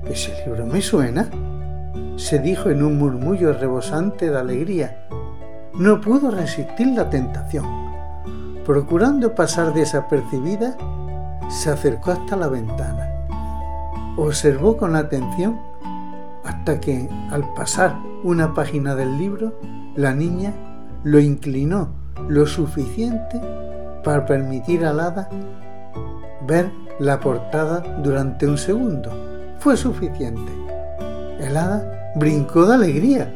[0.06, 1.28] ese libro me suena,
[2.20, 5.06] se dijo en un murmullo rebosante de alegría.
[5.72, 7.64] No pudo resistir la tentación.
[8.66, 10.76] Procurando pasar desapercibida,
[11.48, 13.08] se acercó hasta la ventana.
[14.18, 15.58] Observó con atención
[16.44, 19.58] hasta que, al pasar una página del libro,
[19.96, 20.52] la niña
[21.02, 21.88] lo inclinó
[22.28, 23.40] lo suficiente
[24.04, 25.30] para permitir al hada
[26.46, 29.10] ver la portada durante un segundo.
[29.58, 30.52] Fue suficiente.
[31.40, 33.32] El hada brincó de alegría,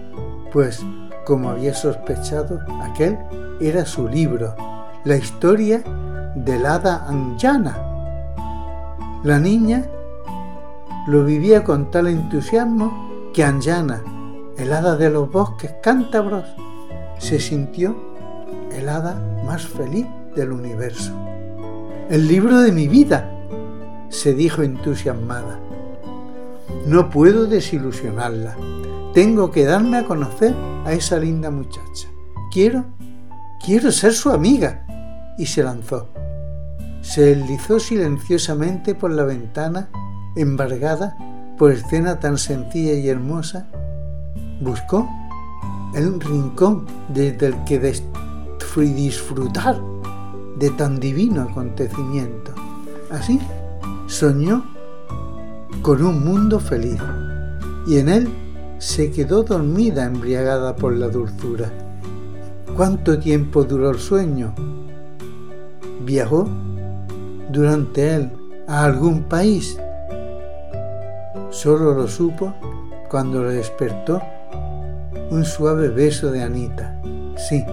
[0.52, 0.84] pues,
[1.24, 3.18] como había sospechado, aquel
[3.60, 4.54] era su libro,
[5.04, 5.82] la historia
[6.34, 7.78] del hada Anjana.
[9.22, 9.84] La niña
[11.06, 14.02] lo vivía con tal entusiasmo que Anjana,
[14.58, 16.44] el hada de los bosques cántabros,
[17.18, 17.96] se sintió
[18.72, 21.12] el hada más feliz del universo.
[22.10, 23.30] El libro de mi vida,
[24.08, 25.58] se dijo entusiasmada.
[26.86, 28.56] No puedo desilusionarla.
[29.14, 32.08] Tengo que darme a conocer a esa linda muchacha.
[32.52, 32.84] Quiero,
[33.64, 34.86] quiero ser su amiga.
[35.38, 36.08] Y se lanzó.
[37.00, 39.90] Se deslizó silenciosamente por la ventana,
[40.36, 41.16] embargada
[41.58, 43.68] por escena tan sencilla y hermosa.
[44.60, 45.08] Buscó
[45.94, 47.78] el rincón desde el que
[48.76, 49.80] disfrutar
[50.56, 52.52] de tan divino acontecimiento.
[53.10, 53.40] Así
[54.06, 54.64] soñó
[55.82, 57.00] con un mundo feliz
[57.86, 58.28] y en él
[58.78, 61.70] se quedó dormida embriagada por la dulzura.
[62.76, 64.54] ¿Cuánto tiempo duró el sueño?
[66.04, 66.48] ¿Viajó
[67.50, 68.30] durante él
[68.66, 69.78] a algún país?
[71.50, 72.52] Solo lo supo
[73.08, 74.20] cuando le despertó
[75.30, 77.00] un suave beso de Anita.
[77.36, 77.64] Sí,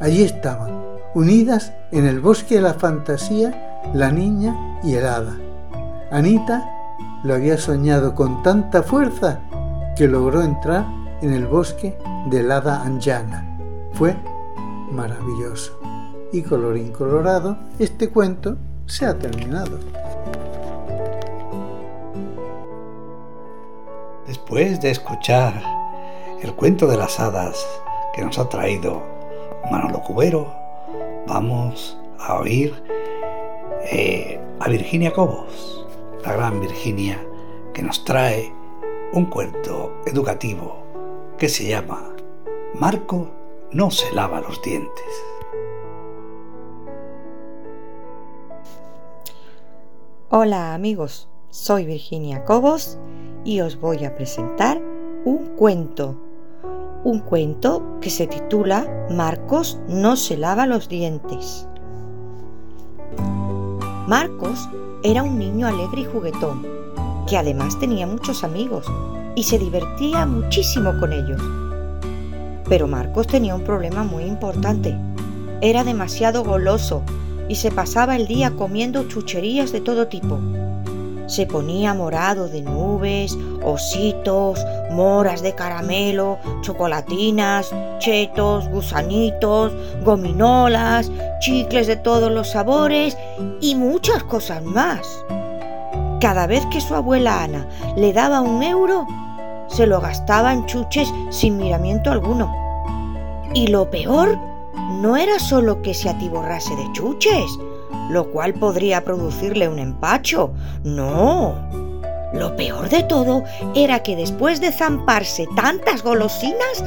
[0.00, 0.82] allí estaban,
[1.14, 5.36] unidas en el bosque de la fantasía, la niña y el hada.
[6.10, 6.77] Anita
[7.28, 9.40] lo había soñado con tanta fuerza
[9.94, 10.86] que logró entrar
[11.20, 11.98] en el bosque
[12.30, 13.58] del hada Anjana.
[13.92, 14.16] Fue
[14.90, 15.78] maravilloso.
[16.32, 19.78] Y colorín colorado, este cuento se ha terminado.
[24.26, 25.62] Después de escuchar
[26.40, 27.62] el cuento de las hadas
[28.14, 29.02] que nos ha traído
[29.70, 30.50] Manolo Cubero,
[31.26, 32.72] vamos a oír
[33.92, 35.87] eh, a Virginia Cobos,
[36.24, 37.18] la gran Virginia,
[37.72, 38.52] que nos trae
[39.12, 40.82] un cuento educativo
[41.38, 42.14] que se llama
[42.74, 43.28] Marco
[43.72, 45.04] no se lava los dientes.
[50.30, 52.98] Hola amigos, soy Virginia Cobos
[53.44, 54.82] y os voy a presentar
[55.24, 56.16] un cuento.
[57.04, 61.66] Un cuento que se titula Marcos no se lava los dientes.
[64.06, 64.68] Marcos
[65.02, 66.66] era un niño alegre y juguetón,
[67.28, 68.86] que además tenía muchos amigos
[69.36, 71.40] y se divertía muchísimo con ellos.
[72.68, 74.96] Pero Marcos tenía un problema muy importante.
[75.60, 77.02] Era demasiado goloso
[77.48, 80.40] y se pasaba el día comiendo chucherías de todo tipo.
[81.28, 84.58] Se ponía morado de nubes, ositos,
[84.90, 89.72] moras de caramelo, chocolatinas, chetos, gusanitos,
[90.04, 93.16] gominolas, chicles de todos los sabores
[93.60, 95.06] y muchas cosas más.
[96.20, 99.06] Cada vez que su abuela Ana le daba un euro,
[99.68, 102.52] se lo gastaba en chuches sin miramiento alguno.
[103.54, 104.38] Y lo peor
[105.00, 107.58] no era solo que se atiborrase de chuches,
[108.08, 110.52] lo cual podría producirle un empacho.
[110.84, 111.54] No.
[112.32, 113.44] Lo peor de todo
[113.74, 116.84] era que después de zamparse tantas golosinas,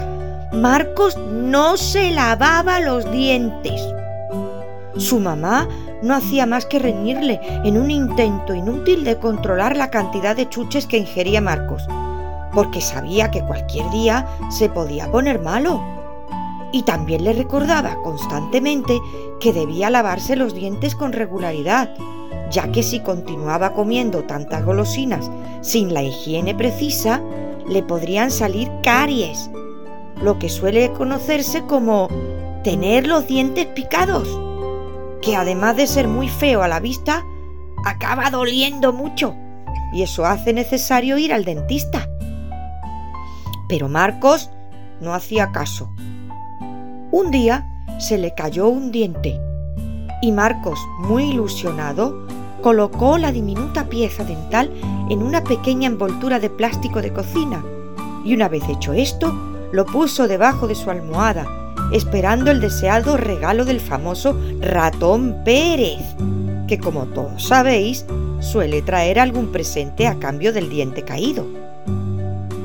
[0.54, 3.82] Marcos no se lavaba los dientes.
[4.98, 5.68] Su mamá
[6.04, 10.86] no hacía más que reñirle en un intento inútil de controlar la cantidad de chuches
[10.86, 11.88] que ingería Marcos,
[12.54, 16.01] porque sabía que cualquier día se podía poner malo
[16.72, 19.00] y también le recordaba constantemente
[19.40, 21.94] que debía lavarse los dientes con regularidad,
[22.50, 25.30] ya que si continuaba comiendo tantas golosinas
[25.62, 27.22] sin la higiene precisa,
[27.68, 29.50] le podrían salir caries,
[30.22, 32.08] lo que suele conocerse como
[32.64, 34.28] tener los dientes picados,
[35.22, 37.24] que además de ser muy feo a la vista,
[37.86, 39.36] acaba doliendo mucho
[39.94, 42.08] y eso hace necesario ir al dentista.
[43.68, 44.50] Pero Marcos
[45.00, 45.90] no hacía caso
[47.12, 47.68] un día
[48.00, 49.40] se le cayó un diente
[50.22, 52.26] y Marcos, muy ilusionado,
[52.62, 54.72] colocó la diminuta pieza dental
[55.10, 57.64] en una pequeña envoltura de plástico de cocina
[58.24, 59.34] y una vez hecho esto,
[59.72, 61.48] lo puso debajo de su almohada,
[61.92, 66.04] esperando el deseado regalo del famoso ratón Pérez,
[66.68, 68.06] que como todos sabéis,
[68.40, 71.61] suele traer algún presente a cambio del diente caído.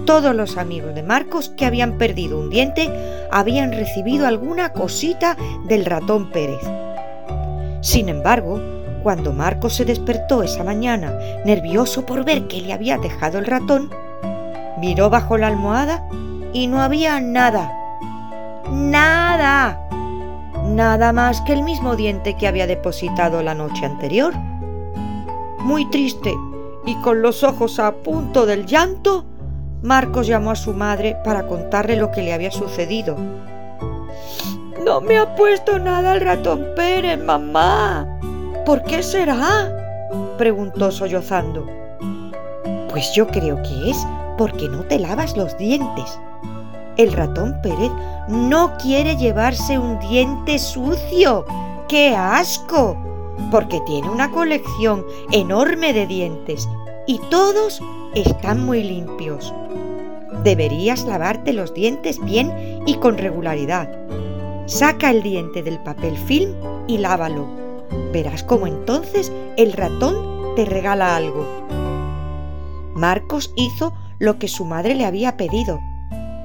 [0.07, 2.91] Todos los amigos de Marcos que habían perdido un diente
[3.33, 6.61] habían recibido alguna cosita del ratón Pérez.
[7.81, 8.61] Sin embargo,
[9.03, 11.13] cuando Marcos se despertó esa mañana,
[11.45, 13.91] nervioso por ver que le había dejado el ratón,
[14.79, 16.09] miró bajo la almohada
[16.53, 17.73] y no había nada.
[18.71, 19.81] Nada.
[20.65, 24.35] Nada más que el mismo diente que había depositado la noche anterior.
[25.59, 26.33] Muy triste
[26.85, 29.25] y con los ojos a punto del llanto,
[29.83, 33.17] Marcos llamó a su madre para contarle lo que le había sucedido.
[34.85, 38.07] No me ha puesto nada el ratón Pérez, mamá.
[38.65, 39.73] ¿Por qué será?
[40.39, 41.67] preguntó sollozando.
[42.91, 44.07] Pues yo creo que es
[44.39, 46.19] porque no te lavas los dientes.
[46.97, 47.91] El ratón Pérez
[48.29, 51.45] no quiere llevarse un diente sucio.
[51.89, 52.97] ¡Qué asco!
[53.51, 56.69] Porque tiene una colección enorme de dientes
[57.07, 57.81] y todos
[58.17, 59.53] están muy limpios.
[60.43, 63.91] Deberías lavarte los dientes bien y con regularidad.
[64.67, 66.55] Saca el diente del papel film
[66.87, 67.47] y lávalo.
[68.13, 71.47] Verás cómo entonces el ratón te regala algo.
[72.95, 75.79] Marcos hizo lo que su madre le había pedido.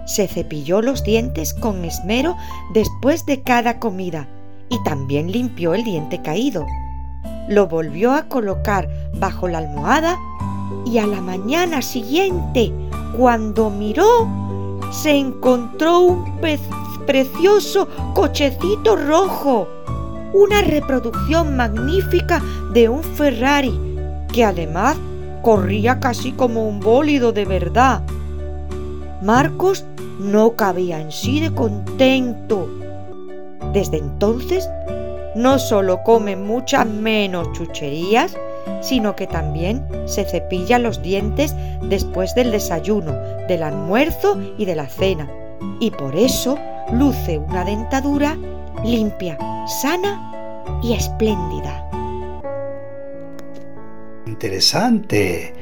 [0.06, 2.36] Se cepilló los dientes con esmero
[2.74, 4.28] después de cada comida
[4.70, 6.66] y también limpió el diente caído.
[7.48, 10.18] Lo volvió a colocar bajo la almohada
[10.86, 12.74] y a la mañana siguiente,
[13.18, 14.28] cuando miró,
[14.92, 16.40] se encontró un
[17.06, 19.68] precioso cochecito rojo,
[20.34, 22.42] una reproducción magnífica
[22.74, 23.78] de un Ferrari,
[24.32, 24.98] que además
[25.42, 28.02] corría casi como un bólido de verdad.
[29.22, 29.86] Marcos
[30.20, 32.68] no cabía en sí de contento
[33.74, 34.68] Desde entonces,
[35.36, 38.36] no solo come muchas menos chucherías,
[38.82, 43.14] sino que también se cepilla los dientes después del desayuno,
[43.48, 45.30] del almuerzo y de la cena.
[45.80, 46.58] Y por eso
[46.92, 48.38] luce una dentadura
[48.84, 49.38] limpia,
[49.68, 51.88] sana y espléndida.
[54.26, 55.54] Interesante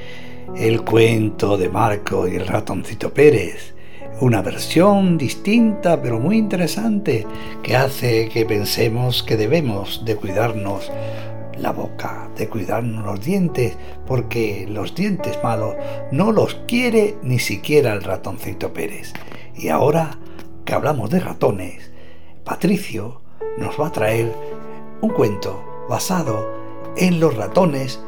[0.55, 3.73] el cuento de Marco y el ratoncito Pérez.
[4.21, 7.25] Una versión distinta pero muy interesante
[7.63, 10.91] que hace que pensemos que debemos de cuidarnos
[11.61, 15.75] la boca, de cuidarnos los dientes, porque los dientes malos
[16.11, 19.13] no los quiere ni siquiera el ratoncito Pérez.
[19.55, 20.17] Y ahora
[20.65, 21.91] que hablamos de ratones,
[22.43, 23.21] Patricio
[23.57, 24.33] nos va a traer
[25.01, 26.49] un cuento basado
[26.97, 27.99] en los ratones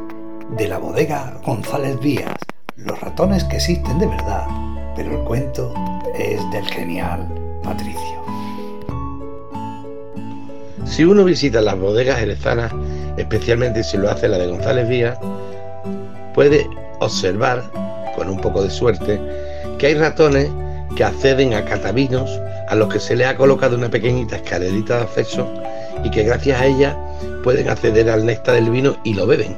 [0.57, 2.35] de la bodega González Díaz,
[2.75, 4.47] los ratones que existen de verdad,
[4.95, 5.73] pero el cuento
[6.17, 7.27] es del genial
[7.63, 8.21] Patricio.
[10.85, 12.73] Si uno visita las bodegas jerezanas,
[13.21, 15.17] especialmente si lo hace la de González Díaz,
[16.33, 16.67] puede
[16.99, 17.63] observar,
[18.15, 19.19] con un poco de suerte,
[19.77, 20.49] que hay ratones
[20.95, 22.29] que acceden a catavinos
[22.67, 25.47] a los que se le ha colocado una pequeñita escalerita de acceso
[26.03, 26.97] y que gracias a ella
[27.43, 29.55] pueden acceder al néctar del vino y lo beben.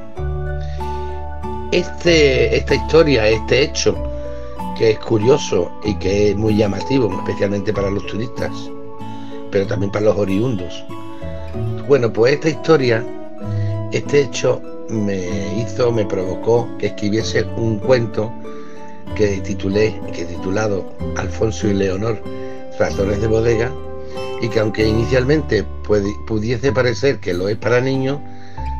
[1.71, 3.95] Este, esta historia, este hecho,
[4.77, 8.51] que es curioso y que es muy llamativo, especialmente para los turistas,
[9.51, 10.83] pero también para los oriundos.
[11.87, 13.03] Bueno, pues esta historia
[13.97, 18.31] este hecho me hizo, me provocó que escribiese un cuento
[19.15, 22.21] que titulé, que titulado Alfonso y Leonor,
[22.79, 23.71] ratones de bodega,
[24.41, 25.63] y que aunque inicialmente
[26.27, 28.19] pudiese parecer que lo es para niños,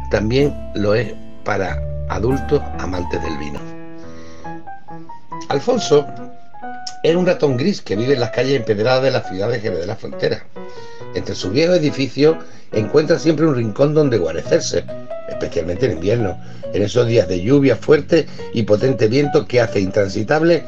[0.09, 3.59] también lo es para adultos amantes del vino.
[5.49, 6.05] Alfonso
[7.03, 9.79] era un ratón gris que vive en las calles empedradas de la ciudad de Jerez
[9.79, 10.43] de la Frontera.
[11.13, 12.37] Entre sus viejos edificios
[12.71, 14.83] encuentra siempre un rincón donde guarecerse,
[15.29, 16.37] especialmente en invierno,
[16.73, 20.63] en esos días de lluvia fuerte y potente viento que hace intransitable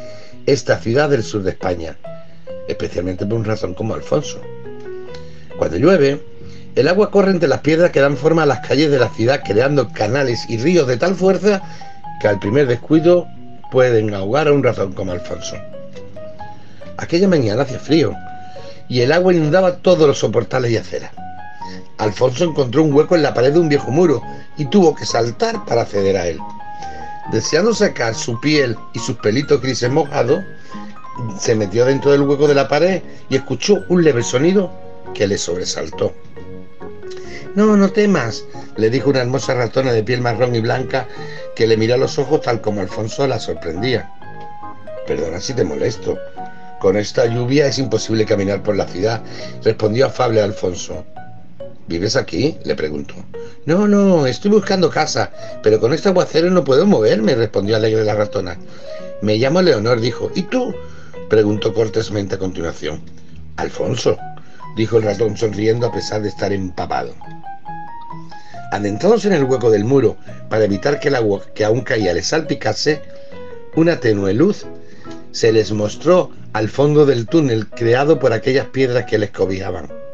[0.45, 1.97] esta ciudad del sur de España,
[2.67, 4.41] especialmente por un ratón como Alfonso.
[5.57, 6.21] Cuando llueve,
[6.75, 9.41] el agua corre entre las piedras que dan forma a las calles de la ciudad,
[9.45, 11.61] creando canales y ríos de tal fuerza
[12.19, 13.27] que al primer descuido
[13.71, 15.55] pueden ahogar a un ratón como Alfonso.
[16.97, 18.13] Aquella mañana hacía frío
[18.87, 21.11] y el agua inundaba todos los soportales y aceras.
[21.97, 24.21] Alfonso encontró un hueco en la pared de un viejo muro
[24.57, 26.39] y tuvo que saltar para acceder a él.
[27.31, 30.43] Deseando sacar su piel y sus pelitos grises mojados,
[31.39, 34.71] se metió dentro del hueco de la pared y escuchó un leve sonido
[35.13, 36.13] que le sobresaltó.
[37.55, 38.43] No, no temas,
[38.75, 41.07] le dijo una hermosa ratona de piel marrón y blanca
[41.55, 44.11] que le miró a los ojos tal como Alfonso la sorprendía.
[45.07, 46.17] Perdona si te molesto.
[46.81, 49.23] Con esta lluvia es imposible caminar por la ciudad,
[49.63, 51.05] respondió afable Alfonso.
[51.87, 52.57] ¿Vives aquí?
[52.63, 53.13] le preguntó.
[53.65, 55.31] No, no, estoy buscando casa,
[55.61, 58.57] pero con este aguacero no puedo moverme, respondió alegre la ratona.
[59.21, 60.31] Me llamo Leonor, dijo.
[60.33, 60.73] ¿Y tú?
[61.29, 63.01] preguntó cortésmente a continuación.
[63.57, 64.17] Alfonso,
[64.75, 67.13] dijo el ratón sonriendo a pesar de estar empapado.
[68.71, 70.17] Adentrados en el hueco del muro
[70.49, 73.01] para evitar que el agua que aún caía les salpicase,
[73.75, 74.65] una tenue luz
[75.31, 80.04] se les mostró al fondo del túnel creado por aquellas piedras que les cobijaban.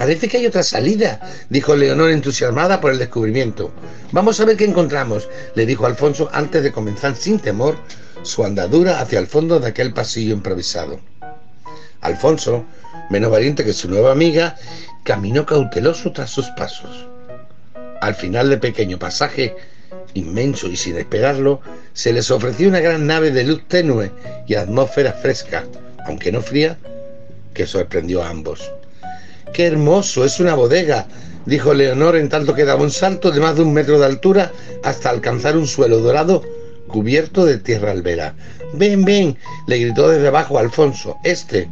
[0.00, 1.20] Parece que hay otra salida,
[1.50, 3.70] dijo Leonor entusiasmada por el descubrimiento.
[4.12, 7.76] Vamos a ver qué encontramos, le dijo Alfonso antes de comenzar sin temor
[8.22, 11.00] su andadura hacia el fondo de aquel pasillo improvisado.
[12.00, 12.64] Alfonso,
[13.10, 14.56] menos valiente que su nueva amiga,
[15.04, 17.06] caminó cauteloso tras sus pasos.
[18.00, 19.54] Al final del pequeño pasaje,
[20.14, 21.60] inmenso y sin esperarlo,
[21.92, 24.10] se les ofreció una gran nave de luz tenue
[24.46, 25.66] y atmósfera fresca,
[26.06, 26.78] aunque no fría,
[27.52, 28.72] que sorprendió a ambos.
[29.52, 30.24] ¡Qué hermoso!
[30.24, 31.06] Es una bodega,
[31.46, 34.52] dijo Leonor en tanto que daba un salto de más de un metro de altura
[34.84, 36.42] hasta alcanzar un suelo dorado
[36.86, 38.34] cubierto de tierra albera.
[38.74, 39.36] Ven, ven,
[39.66, 41.16] le gritó desde abajo Alfonso.
[41.24, 41.68] Este,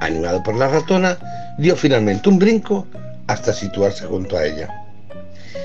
[0.00, 1.18] animado por la ratona,
[1.58, 2.86] dio finalmente un brinco
[3.26, 4.68] hasta situarse junto a ella.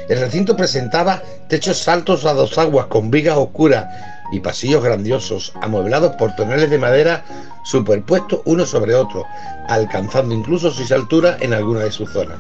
[0.09, 3.86] El recinto presentaba techos altos a dos aguas con vigas oscuras
[4.32, 7.23] y pasillos grandiosos, amueblados por toneles de madera
[7.63, 9.25] superpuestos uno sobre otro,
[9.67, 12.39] alcanzando incluso su altura en alguna de sus zonas.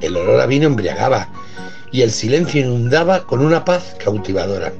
[0.00, 1.28] El olor a vino embriagaba
[1.92, 4.72] y el silencio inundaba con una paz cautivadora.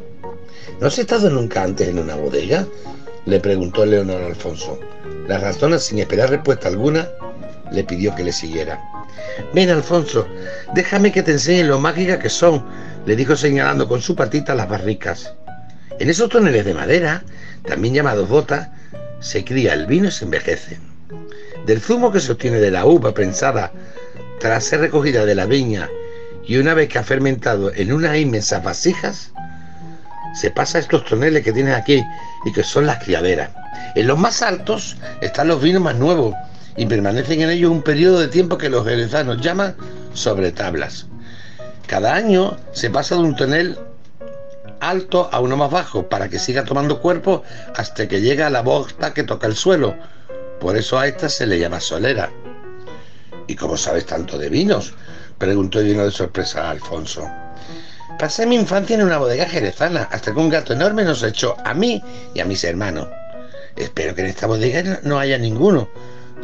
[0.81, 2.67] ¿No has estado nunca antes en una bodega?
[3.27, 4.79] le preguntó Leonor Alfonso.
[5.29, 7.09] La ratona, sin esperar respuesta alguna,
[7.71, 8.81] le pidió que le siguiera.
[9.55, 10.27] Ven, Alfonso,
[10.75, 12.65] déjame que te enseñe lo mágica que son,
[13.07, 15.35] le dijo señalando con su patita las barricas.
[15.99, 17.23] En esos toneles de madera,
[17.67, 18.69] también llamados botas,
[19.21, 20.79] se cría el vino y se envejece.
[21.67, 23.73] Del zumo que se obtiene de la uva prensada
[24.41, 25.89] tras ser recogida de la viña
[26.47, 29.33] y una vez que ha fermentado en unas inmensas vasijas,
[30.35, 32.03] se pasa a estos toneles que tienes aquí
[32.45, 33.51] y que son las criaderas.
[33.95, 36.35] En los más altos están los vinos más nuevos
[36.77, 39.77] y permanecen en ellos un periodo de tiempo que los jerezanos llaman
[40.13, 41.07] sobre tablas.
[41.87, 43.79] Cada año se pasa de un tonel
[44.89, 47.43] alto a uno más bajo para que siga tomando cuerpo
[47.77, 49.97] hasta que llega a la bosta que toca el suelo.
[50.61, 52.31] Por eso a esta se le llama solera.
[53.47, 54.95] ¿Y cómo sabes tanto de vinos?
[55.39, 57.29] preguntó lleno de sorpresa a Alfonso.
[58.19, 61.75] Pasé mi infancia en una bodega jerezana hasta que un gato enorme nos echó a
[61.75, 63.09] mí y a mis hermanos.
[63.77, 65.89] Espero que en esta bodega no haya ninguno,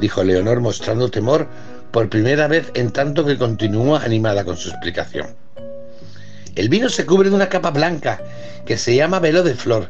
[0.00, 1.46] dijo Leonor mostrando temor
[1.92, 5.36] por primera vez en tanto que continúa animada con su explicación.
[6.60, 8.20] El vino se cubre de una capa blanca
[8.66, 9.88] que se llama velo de flor.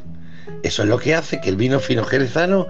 [0.62, 2.68] Eso es lo que hace que el vino fino jerezano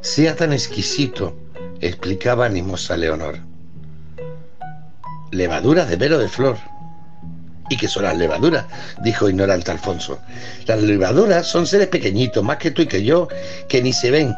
[0.00, 1.36] sea tan exquisito,
[1.80, 3.38] explicaba animosa Leonor.
[5.30, 6.56] Levaduras de velo de flor.
[7.70, 8.64] ¿Y qué son las levaduras?
[9.04, 10.18] dijo ignorante Alfonso.
[10.66, 13.28] Las levaduras son seres pequeñitos, más que tú y que yo,
[13.68, 14.34] que ni se ven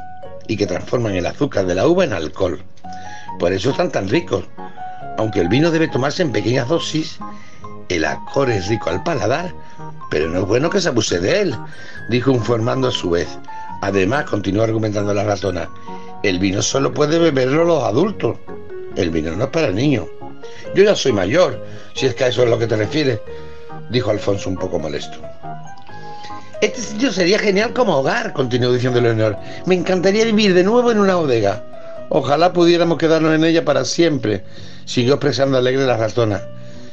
[0.48, 2.62] y que transforman el azúcar de la uva en alcohol.
[3.38, 4.44] Por eso están tan ricos.
[5.16, 7.18] Aunque el vino debe tomarse en pequeñas dosis,
[7.89, 9.55] el alcohol es rico al paladar,
[10.11, 11.55] pero no es bueno que se abuse de él,
[12.09, 13.28] dijo informando a su vez.
[13.80, 15.68] Además, continuó argumentando la ratona,
[16.22, 18.36] el vino solo puede beberlo los adultos.
[18.97, 20.07] El vino no es para niños.
[20.74, 21.64] Yo ya soy mayor,
[21.95, 23.20] si es que a eso es lo que te refieres,
[23.91, 25.18] dijo Alfonso un poco molesto.
[26.61, 29.36] Este sitio sería genial como hogar, continuó diciendo Leonor.
[29.66, 31.62] Me encantaría vivir de nuevo en una bodega.
[32.09, 34.43] Ojalá pudiéramos quedarnos en ella para siempre,
[34.84, 36.41] siguió expresando alegre la ratona.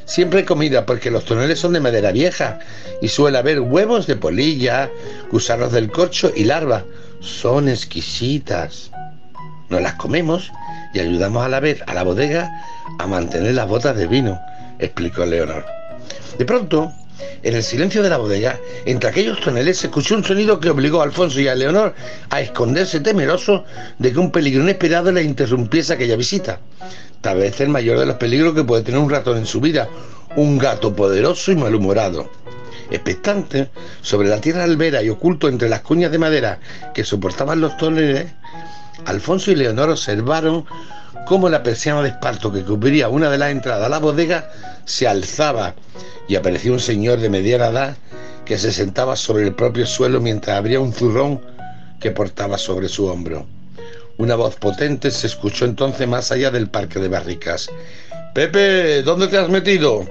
[0.06, 2.60] Siempre hay comida porque los toneles son de madera vieja
[3.02, 4.88] y suele haber huevos de polilla,
[5.32, 6.84] gusanos del corcho y larvas.
[7.20, 8.92] Son exquisitas.
[9.68, 10.52] Nos las comemos
[10.94, 12.48] y ayudamos a la vez a la bodega
[13.00, 14.40] a mantener las botas de vino,
[14.78, 15.66] explicó Leonor.
[16.38, 16.92] De pronto,
[17.42, 21.00] en el silencio de la bodega, entre aquellos toneles, se escuchó un sonido que obligó
[21.00, 21.94] a Alfonso y a Leonor
[22.30, 23.64] a esconderse temeroso
[23.98, 26.60] de que un peligro inesperado le interrumpiese aquella visita.
[27.20, 29.88] Tal vez el mayor de los peligros que puede tener un ratón en su vida,
[30.36, 32.30] un gato poderoso y malhumorado.
[32.90, 36.60] Expectante, sobre la tierra albera y oculto entre las cuñas de madera
[36.94, 38.26] que soportaban los toneles,
[39.06, 40.64] Alfonso y Leonor observaron
[41.26, 44.50] cómo la persiana de esparto que cubría una de las entradas a la bodega
[44.84, 45.74] se alzaba
[46.28, 47.96] y apareció un señor de mediana edad
[48.44, 51.40] que se sentaba sobre el propio suelo mientras abría un zurrón
[52.00, 53.46] que portaba sobre su hombro.
[54.18, 57.68] Una voz potente se escuchó entonces más allá del parque de barricas.
[58.34, 60.06] Pepe, ¿dónde te has metido?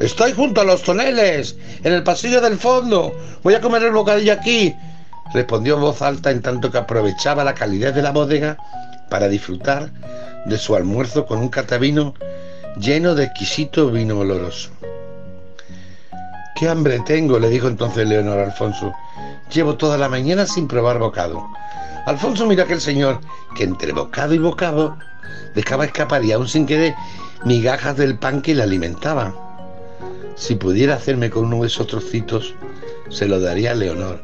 [0.00, 3.14] Estoy junto a los toneles, en el pasillo del fondo.
[3.42, 4.74] Voy a comer el bocadillo aquí.
[5.34, 8.56] Respondió en voz alta en tanto que aprovechaba la calidez de la bodega
[9.10, 9.90] para disfrutar
[10.46, 12.14] de su almuerzo con un catavino
[12.78, 14.70] lleno de exquisito vino oloroso.
[16.54, 17.38] ¡Qué hambre tengo!
[17.38, 18.92] le dijo entonces Leonor a Alfonso.
[19.52, 21.48] Llevo toda la mañana sin probar bocado.
[22.06, 23.20] Alfonso miró a aquel señor
[23.56, 24.96] que entre bocado y bocado
[25.54, 26.94] dejaba escapar y aún sin querer
[27.44, 29.34] migajas del pan que le alimentaban.
[30.36, 32.54] Si pudiera hacerme con uno de esos trocitos,
[33.08, 34.22] se lo daría a Leonor.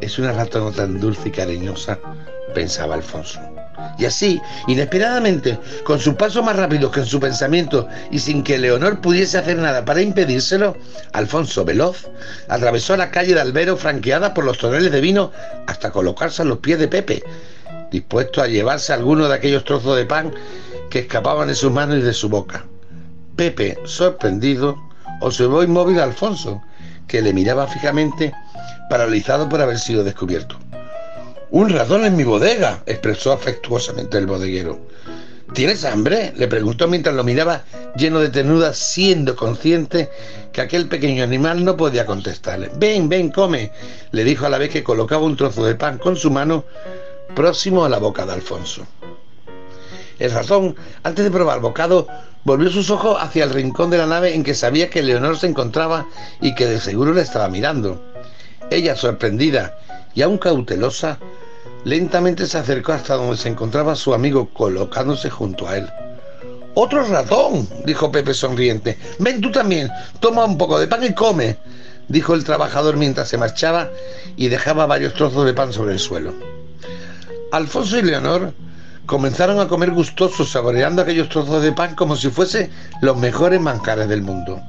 [0.00, 1.98] Es una ratona tan dulce y cariñosa,
[2.54, 3.38] pensaba Alfonso.
[3.98, 8.58] Y así, inesperadamente, con sus pasos más rápidos que en su pensamiento y sin que
[8.58, 10.76] Leonor pudiese hacer nada para impedírselo,
[11.12, 12.08] Alfonso Veloz
[12.48, 15.32] atravesó la calle de Albero franqueada por los toneles de vino
[15.66, 17.22] hasta colocarse a los pies de Pepe,
[17.90, 20.32] dispuesto a llevarse alguno de aquellos trozos de pan
[20.88, 22.64] que escapaban de sus manos y de su boca.
[23.36, 24.76] Pepe, sorprendido,
[25.20, 26.62] observó inmóvil a Alfonso,
[27.06, 28.32] que le miraba fijamente,
[28.88, 30.58] paralizado por haber sido descubierto.
[31.52, 34.78] Un ratón en mi bodega, expresó afectuosamente el bodeguero.
[35.52, 36.32] ¿Tienes hambre?
[36.36, 37.64] le preguntó mientras lo miraba
[37.96, 40.10] lleno de tenuda, siendo consciente
[40.52, 42.70] que aquel pequeño animal no podía contestarle.
[42.76, 43.72] Ven, ven, come,
[44.12, 46.66] le dijo a la vez que colocaba un trozo de pan con su mano
[47.34, 48.86] próximo a la boca de Alfonso.
[50.20, 52.06] El ratón, antes de probar bocado,
[52.44, 55.48] volvió sus ojos hacia el rincón de la nave en que sabía que Leonor se
[55.48, 56.06] encontraba
[56.40, 58.00] y que de seguro le estaba mirando.
[58.70, 59.76] Ella, sorprendida
[60.14, 61.18] y aún cautelosa,
[61.84, 65.88] Lentamente se acercó hasta donde se encontraba su amigo colocándose junto a él.
[66.74, 68.98] Otro ratón, dijo Pepe sonriente.
[69.18, 71.56] Ven tú también, toma un poco de pan y come,
[72.08, 73.88] dijo el trabajador mientras se marchaba
[74.36, 76.34] y dejaba varios trozos de pan sobre el suelo.
[77.50, 78.52] Alfonso y Leonor
[79.06, 82.70] comenzaron a comer gustosos, saboreando aquellos trozos de pan como si fuesen
[83.00, 84.60] los mejores manjares del mundo.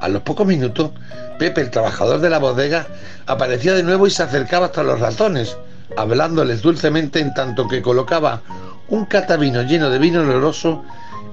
[0.00, 0.90] A los pocos minutos,
[1.38, 2.86] Pepe, el trabajador de la bodega,
[3.26, 5.56] aparecía de nuevo y se acercaba hasta los ratones,
[5.96, 8.42] hablándoles dulcemente en tanto que colocaba
[8.88, 10.84] un catavino lleno de vino oloroso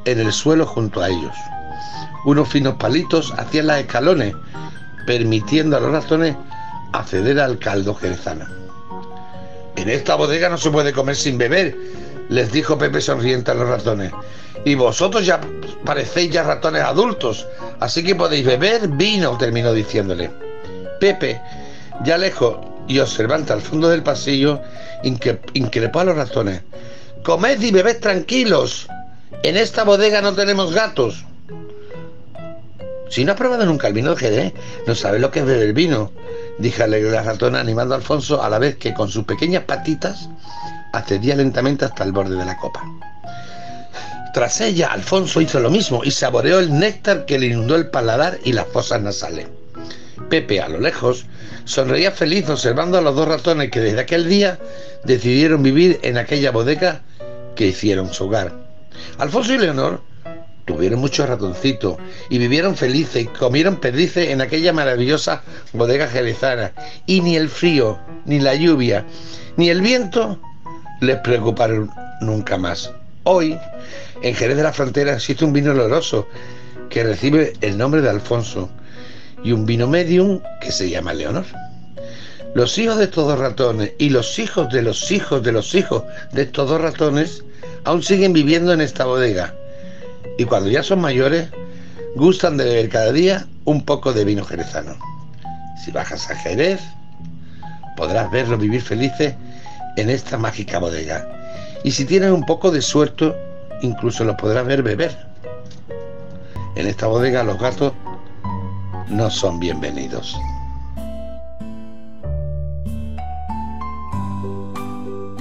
[0.05, 1.35] en el suelo junto a ellos.
[2.25, 4.35] Unos finos palitos hacían las escalones,
[5.05, 6.35] permitiendo a los ratones
[6.93, 8.45] acceder al caldo jerezano.
[9.75, 11.75] En esta bodega no se puede comer sin beber,
[12.29, 14.11] les dijo Pepe sonriente a los ratones.
[14.65, 15.39] Y vosotros ya
[15.85, 17.47] parecéis ya ratones adultos,
[17.79, 20.31] así que podéis beber vino, terminó diciéndole.
[20.99, 21.39] Pepe,
[22.03, 22.57] ya lejos
[22.87, 24.61] y observante al fondo del pasillo,
[25.03, 26.61] increpó a los ratones.
[27.23, 28.87] Comed y bebed tranquilos.
[29.43, 31.25] En esta bodega no tenemos gatos.
[33.09, 34.53] Si no has probado nunca el vino de Jerez,
[34.85, 36.11] no sabes lo que es beber vino,
[36.57, 40.29] dijo la ratona animando a Alfonso a la vez que con sus pequeñas patitas
[40.93, 42.83] accedía lentamente hasta el borde de la copa.
[44.33, 48.37] Tras ella, Alfonso hizo lo mismo y saboreó el néctar que le inundó el paladar
[48.43, 49.47] y las fosas nasales.
[50.29, 51.25] Pepe, a lo lejos,
[51.65, 54.59] sonreía feliz observando a los dos ratones que desde aquel día
[55.03, 57.01] decidieron vivir en aquella bodega
[57.55, 58.53] que hicieron su hogar.
[59.17, 60.01] Alfonso y Leonor
[60.65, 61.97] tuvieron muchos ratoncitos
[62.29, 65.43] y vivieron felices y comieron perdices en aquella maravillosa
[65.73, 66.73] bodega jerezana.
[67.05, 69.05] Y ni el frío, ni la lluvia,
[69.55, 70.39] ni el viento
[70.99, 71.89] les preocuparon
[72.21, 72.91] nunca más.
[73.23, 73.57] Hoy,
[74.21, 76.27] en Jerez de la Frontera existe un vino oloroso
[76.89, 78.69] que recibe el nombre de Alfonso
[79.43, 81.45] y un vino medium que se llama Leonor.
[82.53, 86.03] Los hijos de estos dos ratones y los hijos de los hijos de los hijos
[86.31, 87.43] de estos dos ratones
[87.83, 89.53] aún siguen viviendo en esta bodega
[90.37, 91.49] y cuando ya son mayores
[92.15, 94.97] gustan de beber cada día un poco de vino jerezano.
[95.83, 96.81] Si bajas a Jerez
[97.95, 99.35] podrás verlos vivir felices
[99.97, 101.27] en esta mágica bodega
[101.83, 103.35] y si tienes un poco de suerte
[103.81, 105.15] incluso los podrás ver beber.
[106.75, 107.93] En esta bodega los gatos
[109.09, 110.37] no son bienvenidos.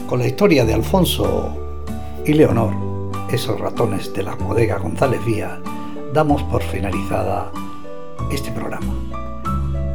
[0.08, 1.56] Con la historia de Alfonso
[2.24, 2.72] y Leonor,
[3.30, 5.58] esos ratones de la bodega González Vía,
[6.14, 7.50] damos por finalizada
[8.30, 8.94] este programa,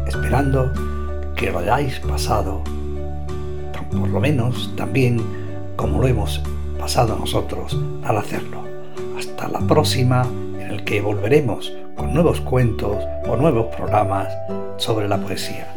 [0.06, 0.72] esperando
[1.36, 2.62] que lo hayáis pasado,
[3.92, 5.22] por lo menos también
[5.78, 6.42] como lo hemos
[6.78, 8.62] pasado nosotros al hacerlo.
[9.18, 10.26] Hasta la próxima
[10.72, 12.96] en el que volveremos con nuevos cuentos
[13.28, 14.34] o nuevos programas
[14.78, 15.68] sobre la poesía.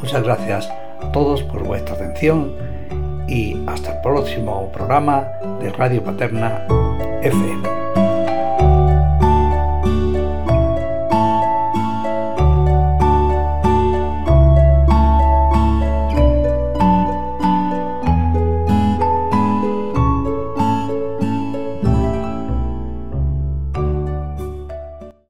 [0.00, 0.70] Muchas gracias
[1.02, 2.54] a todos por vuestra atención
[3.28, 5.26] y hasta el próximo programa
[5.60, 6.66] de Radio Paterna
[7.22, 7.85] FM.